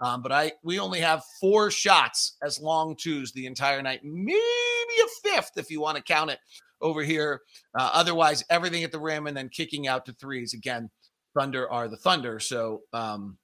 Um, 0.00 0.22
but 0.22 0.32
I 0.32 0.52
we 0.62 0.78
only 0.78 1.00
have 1.00 1.24
four 1.40 1.70
shots 1.70 2.36
as 2.42 2.60
long 2.60 2.96
twos 2.96 3.32
the 3.32 3.46
entire 3.46 3.82
night, 3.82 4.00
maybe 4.04 4.38
a 4.38 5.28
fifth 5.28 5.52
if 5.56 5.70
you 5.70 5.80
want 5.80 5.96
to 5.96 6.02
count 6.02 6.30
it 6.30 6.38
over 6.80 7.02
here. 7.02 7.42
Uh, 7.78 7.90
otherwise, 7.92 8.44
everything 8.48 8.84
at 8.84 8.92
the 8.92 9.00
rim 9.00 9.26
and 9.26 9.36
then 9.36 9.48
kicking 9.48 9.88
out 9.88 10.06
to 10.06 10.12
threes. 10.14 10.54
Again, 10.54 10.88
Thunder 11.36 11.70
are 11.70 11.88
the 11.88 11.96
Thunder, 11.96 12.40
so 12.40 12.82
um, 12.92 13.36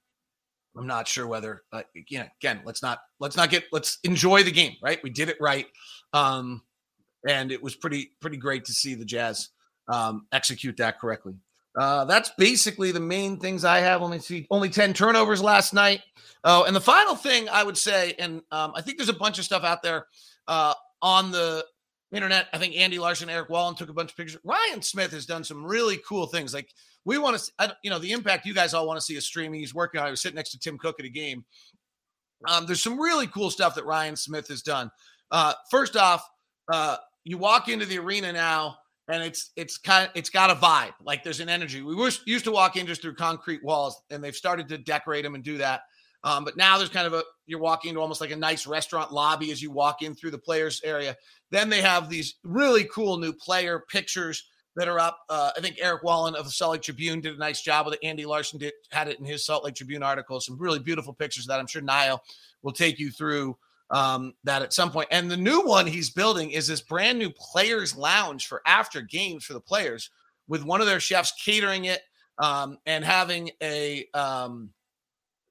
I'm 0.77 0.87
not 0.87 1.07
sure 1.07 1.27
whether 1.27 1.63
uh, 1.71 1.83
again, 1.95 2.61
let's 2.65 2.81
not 2.81 2.99
let's 3.19 3.37
not 3.37 3.49
get 3.49 3.65
let's 3.71 3.99
enjoy 4.03 4.43
the 4.43 4.51
game, 4.51 4.73
right? 4.81 4.99
We 5.03 5.09
did 5.09 5.29
it 5.29 5.37
right. 5.39 5.67
Um 6.13 6.61
and 7.27 7.51
it 7.51 7.61
was 7.63 7.75
pretty 7.75 8.11
pretty 8.19 8.37
great 8.37 8.65
to 8.65 8.73
see 8.73 8.95
the 8.95 9.05
Jazz 9.05 9.49
um 9.87 10.27
execute 10.31 10.77
that 10.77 10.99
correctly. 10.99 11.35
Uh, 11.77 12.05
that's 12.05 12.31
basically 12.37 12.91
the 12.91 12.99
main 12.99 13.37
things 13.37 13.65
I 13.65 13.79
have. 13.79 14.01
Let 14.01 14.09
me 14.09 14.19
see. 14.19 14.47
Only 14.49 14.69
10 14.69 14.93
turnovers 14.93 15.41
last 15.41 15.73
night. 15.73 16.01
Oh, 16.43 16.63
and 16.63 16.75
the 16.75 16.81
final 16.81 17.15
thing 17.15 17.49
I 17.49 17.63
would 17.63 17.77
say, 17.77 18.13
and 18.17 18.41
um, 18.51 18.71
I 18.75 18.81
think 18.81 18.97
there's 18.97 19.09
a 19.09 19.13
bunch 19.13 19.39
of 19.39 19.45
stuff 19.45 19.63
out 19.63 19.83
there 19.83 20.07
uh, 20.47 20.73
on 21.01 21.31
the 21.31 21.65
internet. 22.15 22.47
I 22.53 22.57
think 22.57 22.75
Andy 22.75 22.97
Larsen, 22.97 23.29
Eric 23.29 23.49
Walden 23.49 23.77
took 23.77 23.89
a 23.89 23.93
bunch 23.93 24.11
of 24.11 24.17
pictures. 24.17 24.39
Ryan 24.43 24.81
Smith 24.81 25.11
has 25.11 25.25
done 25.25 25.43
some 25.43 25.65
really 25.65 25.99
cool 26.07 26.27
things. 26.27 26.53
Like 26.53 26.73
we 27.03 27.17
want 27.17 27.37
to, 27.37 27.75
you 27.83 27.89
know, 27.89 27.99
the 27.99 28.11
impact 28.11 28.45
you 28.45 28.53
guys 28.53 28.73
all 28.73 28.87
want 28.87 28.97
to 28.97 29.05
see 29.05 29.15
is 29.15 29.25
streaming. 29.25 29.59
He's 29.59 29.73
working 29.73 30.01
on. 30.01 30.07
I 30.07 30.11
was 30.11 30.21
sitting 30.21 30.35
next 30.35 30.51
to 30.51 30.59
Tim 30.59 30.77
Cook 30.77 30.99
at 30.99 31.05
a 31.05 31.09
game. 31.09 31.45
Um, 32.47 32.65
there's 32.65 32.81
some 32.83 32.99
really 32.99 33.27
cool 33.27 33.49
stuff 33.49 33.75
that 33.75 33.85
Ryan 33.85 34.15
Smith 34.15 34.47
has 34.49 34.61
done. 34.61 34.91
Uh, 35.31 35.53
first 35.71 35.95
off, 35.95 36.27
uh, 36.71 36.97
you 37.23 37.37
walk 37.37 37.69
into 37.69 37.85
the 37.85 37.99
arena 37.99 38.31
now, 38.31 38.77
and 39.07 39.23
it's 39.23 39.51
it's 39.55 39.77
kind 39.77 40.05
of 40.05 40.11
it's 40.15 40.29
got 40.29 40.49
a 40.49 40.55
vibe. 40.55 40.93
Like 41.03 41.23
there's 41.23 41.39
an 41.39 41.49
energy. 41.49 41.81
We 41.81 41.95
used 42.25 42.45
to 42.45 42.51
walk 42.51 42.75
in 42.75 42.87
just 42.87 43.01
through 43.01 43.15
concrete 43.15 43.63
walls, 43.63 44.01
and 44.09 44.23
they've 44.23 44.35
started 44.35 44.67
to 44.69 44.77
decorate 44.77 45.23
them 45.23 45.35
and 45.35 45.43
do 45.43 45.57
that. 45.57 45.81
Um, 46.25 46.43
but 46.43 46.57
now 46.57 46.77
there's 46.77 46.89
kind 46.89 47.07
of 47.07 47.13
a 47.13 47.23
you're 47.45 47.59
walking 47.59 47.89
into 47.89 48.01
almost 48.01 48.19
like 48.19 48.31
a 48.31 48.35
nice 48.35 48.65
restaurant 48.65 49.13
lobby 49.13 49.51
as 49.51 49.61
you 49.61 49.69
walk 49.71 50.01
in 50.01 50.15
through 50.15 50.31
the 50.31 50.37
players 50.37 50.81
area. 50.83 51.15
Then 51.51 51.69
they 51.69 51.81
have 51.81 52.09
these 52.09 52.35
really 52.43 52.85
cool 52.85 53.17
new 53.17 53.31
player 53.31 53.83
pictures 53.87 54.43
that 54.75 54.87
are 54.87 54.99
up. 54.99 55.19
Uh, 55.29 55.51
I 55.55 55.61
think 55.61 55.77
Eric 55.79 56.03
Walden 56.03 56.35
of 56.35 56.45
the 56.45 56.51
Salt 56.51 56.73
Lake 56.73 56.81
Tribune 56.81 57.21
did 57.21 57.35
a 57.35 57.39
nice 57.39 57.61
job 57.61 57.85
with 57.85 57.93
it. 57.95 57.99
Andy 58.03 58.25
Larsen 58.25 58.57
did 58.57 58.73
had 58.91 59.07
it 59.07 59.19
in 59.19 59.25
his 59.25 59.45
Salt 59.45 59.63
Lake 59.63 59.75
Tribune 59.75 60.01
article. 60.01 60.39
Some 60.41 60.57
really 60.57 60.79
beautiful 60.79 61.13
pictures 61.13 61.45
that 61.45 61.59
I'm 61.59 61.67
sure 61.67 61.83
Niall 61.83 62.23
will 62.63 62.73
take 62.73 62.99
you 62.99 63.11
through 63.11 63.55
um, 63.91 64.33
that 64.43 64.63
at 64.63 64.73
some 64.73 64.91
point. 64.91 65.07
And 65.11 65.29
the 65.29 65.37
new 65.37 65.61
one 65.61 65.85
he's 65.85 66.09
building 66.09 66.49
is 66.49 66.67
this 66.67 66.81
brand 66.81 67.19
new 67.19 67.29
players 67.29 67.95
lounge 67.95 68.47
for 68.47 68.61
after 68.65 69.01
games 69.01 69.45
for 69.45 69.53
the 69.53 69.61
players 69.61 70.09
with 70.47 70.63
one 70.63 70.81
of 70.81 70.87
their 70.87 70.99
chefs 70.99 71.33
catering 71.43 71.85
it 71.85 72.01
um, 72.39 72.79
and 72.87 73.05
having 73.05 73.51
a 73.61 74.07
um, 74.15 74.71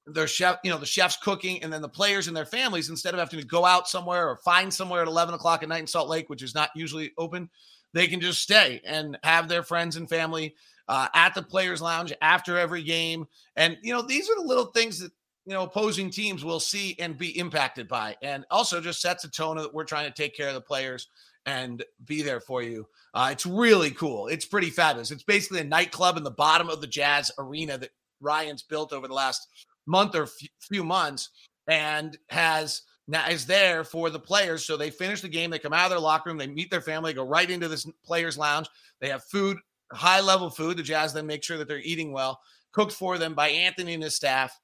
their 0.07 0.27
chef, 0.27 0.59
you 0.62 0.71
know, 0.71 0.79
the 0.79 0.87
chefs 0.87 1.17
cooking, 1.17 1.62
and 1.62 1.73
then 1.73 1.83
the 1.83 1.88
players 1.88 2.29
and 2.29 2.37
their 2.37 2.45
families, 2.45 2.90
instead 2.90 3.14
of 3.14 3.21
having 3.21 3.40
to 3.40 3.47
go 3.47 3.64
out 3.64 3.88
somewhere 3.88 4.29
or 4.29 4.37
find 4.38 4.73
somewhere 4.73 5.03
at 5.03 5.09
11 5.09 5.35
o'clock 5.35 5.62
at 5.62 5.69
night 5.69 5.81
in 5.81 5.87
Salt 5.87 6.09
Lake, 6.09 6.29
which 6.29 6.43
is 6.43 6.55
not 6.55 6.71
usually 6.75 7.12
open, 7.17 7.49
they 7.93 8.07
can 8.07 8.21
just 8.21 8.43
stay 8.43 8.83
and 8.85 9.19
have 9.23 9.49
their 9.49 9.62
friends 9.62 9.97
and 9.97 10.09
family 10.09 10.55
uh, 10.88 11.09
at 11.14 11.35
the 11.35 11.43
players 11.43 11.81
lounge 11.81 12.12
after 12.21 12.59
every 12.59 12.83
game. 12.83 13.27
And 13.57 13.79
you 13.83 13.93
know 13.93 14.03
these 14.03 14.29
are 14.29 14.37
the 14.37 14.47
little 14.47 14.67
things 14.67 14.99
that 14.99 15.12
you 15.47 15.55
know 15.55 15.62
opposing 15.62 16.11
teams 16.11 16.45
will 16.45 16.61
see 16.61 16.97
and 16.99 17.17
be 17.17 17.38
impacted 17.38 17.88
by. 17.88 18.17
And 18.23 18.45
also 18.51 18.81
just 18.81 19.01
sets 19.01 19.25
a 19.25 19.31
tone 19.31 19.57
that 19.57 19.73
we're 19.73 19.85
trying 19.85 20.07
to 20.07 20.23
take 20.23 20.37
care 20.37 20.49
of 20.49 20.55
the 20.55 20.61
players 20.61 21.09
and 21.47 21.85
be 22.05 22.23
there 22.23 22.40
for 22.40 22.62
you. 22.62 22.87
Uh, 23.12 23.29
it's 23.31 23.47
really 23.47 23.90
cool. 23.90 24.29
It's 24.29 24.47
pretty 24.47 24.71
fabulous. 24.71 25.11
It's 25.11 25.23
basically 25.23 25.61
a 25.61 25.64
nightclub 25.64 26.17
in 26.17 26.25
the 26.25 26.31
bottom 26.31 26.69
of 26.69 26.81
the 26.81 26.87
jazz 26.87 27.31
arena 27.38 27.79
that 27.79 27.90
ryan's 28.21 28.62
built 28.62 28.93
over 28.93 29.07
the 29.07 29.14
last 29.14 29.47
month 29.87 30.14
or 30.14 30.25
f- 30.25 30.49
few 30.61 30.85
months 30.85 31.31
and 31.68 32.18
has 32.29 32.83
now 33.07 33.29
is 33.29 33.47
there 33.47 33.85
for 33.85 34.11
the 34.11 34.18
players. 34.18 34.64
So 34.64 34.77
they 34.77 34.90
finish 34.90 35.20
the 35.20 35.29
game, 35.29 35.51
they 35.51 35.59
come 35.59 35.73
out 35.73 35.85
of 35.85 35.90
their 35.90 35.99
locker 35.99 36.31
room, 36.31 36.38
they 36.38 36.47
meet 36.47 36.70
their 36.70 36.81
family, 36.81 37.12
go 37.12 37.25
right 37.25 37.49
into 37.49 37.68
this 37.68 37.87
players' 38.05 38.38
lounge. 38.38 38.68
They 39.01 39.09
have 39.09 39.25
food, 39.25 39.59
high 39.92 40.20
level 40.20 40.51
food. 40.51 40.77
The 40.77 40.83
Jazz 40.83 41.12
then 41.12 41.27
make 41.27 41.44
sure 41.44 41.59
that 41.59 41.68
they're 41.68 41.79
eating 41.79 42.12
well. 42.12 42.40
cooked 42.73 42.92
for 42.92 43.18
them 43.18 43.35
by 43.35 43.49
Anthony 43.49 43.94
and 43.94 44.03
his 44.03 44.16
staff. 44.16 44.59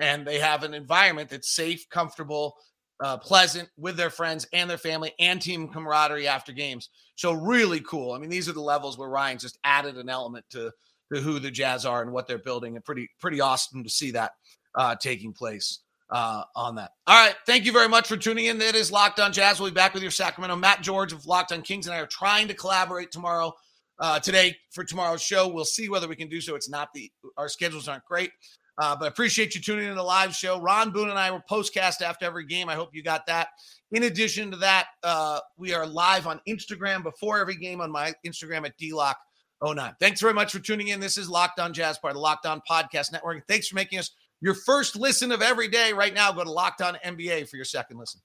And 0.00 0.26
they 0.26 0.38
have 0.40 0.64
an 0.64 0.74
environment 0.74 1.30
that's 1.30 1.54
safe, 1.54 1.88
comfortable, 1.88 2.56
uh, 3.02 3.16
pleasant 3.16 3.68
with 3.76 3.96
their 3.96 4.10
friends 4.10 4.46
and 4.52 4.68
their 4.68 4.78
family 4.78 5.12
and 5.18 5.40
team 5.40 5.68
camaraderie 5.68 6.26
after 6.26 6.52
games. 6.52 6.90
So 7.16 7.32
really 7.32 7.80
cool. 7.80 8.12
I 8.12 8.18
mean, 8.18 8.30
these 8.30 8.48
are 8.48 8.52
the 8.52 8.60
levels 8.60 8.98
where 8.98 9.08
Ryan 9.08 9.38
just 9.38 9.58
added 9.62 9.96
an 9.96 10.08
element 10.08 10.44
to, 10.50 10.72
to 11.12 11.20
who 11.20 11.38
the 11.38 11.50
Jazz 11.50 11.86
are 11.86 12.02
and 12.02 12.12
what 12.12 12.26
they're 12.26 12.38
building, 12.38 12.76
and 12.76 12.84
pretty 12.84 13.08
pretty 13.20 13.40
awesome 13.40 13.84
to 13.84 13.90
see 13.90 14.10
that 14.12 14.32
uh, 14.74 14.96
taking 14.96 15.32
place 15.32 15.80
uh, 16.10 16.42
on 16.54 16.76
that. 16.76 16.92
All 17.06 17.26
right, 17.26 17.34
thank 17.46 17.64
you 17.64 17.72
very 17.72 17.88
much 17.88 18.08
for 18.08 18.16
tuning 18.16 18.46
in. 18.46 18.58
That 18.58 18.74
is 18.74 18.92
Locked 18.92 19.20
On 19.20 19.32
Jazz. 19.32 19.60
We'll 19.60 19.70
be 19.70 19.74
back 19.74 19.94
with 19.94 20.02
your 20.02 20.12
Sacramento. 20.12 20.56
Matt 20.56 20.82
George 20.82 21.12
of 21.12 21.26
Locked 21.26 21.52
On 21.52 21.62
Kings 21.62 21.86
and 21.86 21.94
I 21.94 22.00
are 22.00 22.06
trying 22.06 22.48
to 22.48 22.54
collaborate 22.54 23.10
tomorrow. 23.10 23.52
Uh, 24.00 24.18
today 24.18 24.56
for 24.72 24.82
tomorrow's 24.82 25.22
show, 25.22 25.46
we'll 25.46 25.64
see 25.64 25.88
whether 25.88 26.08
we 26.08 26.16
can 26.16 26.28
do 26.28 26.40
so. 26.40 26.56
It's 26.56 26.68
not 26.68 26.88
the 26.94 27.12
our 27.36 27.48
schedules 27.48 27.86
aren't 27.86 28.04
great. 28.04 28.32
Uh, 28.76 28.96
but 28.96 29.04
I 29.04 29.08
appreciate 29.08 29.54
you 29.54 29.60
tuning 29.60 29.84
in 29.84 29.90
to 29.90 29.94
the 29.94 30.02
live 30.02 30.34
show. 30.34 30.60
Ron 30.60 30.90
Boone 30.90 31.10
and 31.10 31.18
I 31.18 31.30
will 31.30 31.42
postcast 31.48 32.02
after 32.02 32.24
every 32.24 32.44
game. 32.44 32.68
I 32.68 32.74
hope 32.74 32.90
you 32.92 33.02
got 33.02 33.26
that. 33.26 33.48
In 33.92 34.02
addition 34.04 34.50
to 34.50 34.56
that, 34.58 34.86
uh, 35.04 35.38
we 35.56 35.72
are 35.72 35.86
live 35.86 36.26
on 36.26 36.40
Instagram 36.48 37.04
before 37.04 37.38
every 37.38 37.54
game 37.54 37.80
on 37.80 37.92
my 37.92 38.12
Instagram 38.26 38.66
at 38.66 38.76
DLocke09. 38.78 39.94
Thanks 40.00 40.20
very 40.20 40.34
much 40.34 40.50
for 40.50 40.58
tuning 40.58 40.88
in. 40.88 40.98
This 40.98 41.16
is 41.16 41.28
Locked 41.28 41.60
On 41.60 41.72
Jazz, 41.72 41.98
part 41.98 42.10
of 42.12 42.16
the 42.16 42.20
Locked 42.20 42.46
On 42.46 42.60
Podcast 42.68 43.12
Network. 43.12 43.46
Thanks 43.46 43.68
for 43.68 43.76
making 43.76 44.00
us 44.00 44.10
your 44.44 44.52
first 44.52 44.94
listen 44.94 45.32
of 45.32 45.40
every 45.40 45.68
day. 45.68 45.94
Right 45.94 46.12
now, 46.12 46.30
go 46.30 46.44
to 46.44 46.52
Locked 46.52 46.82
On 46.82 46.98
NBA 47.02 47.48
for 47.48 47.56
your 47.56 47.64
second 47.64 47.96
listen. 47.96 48.20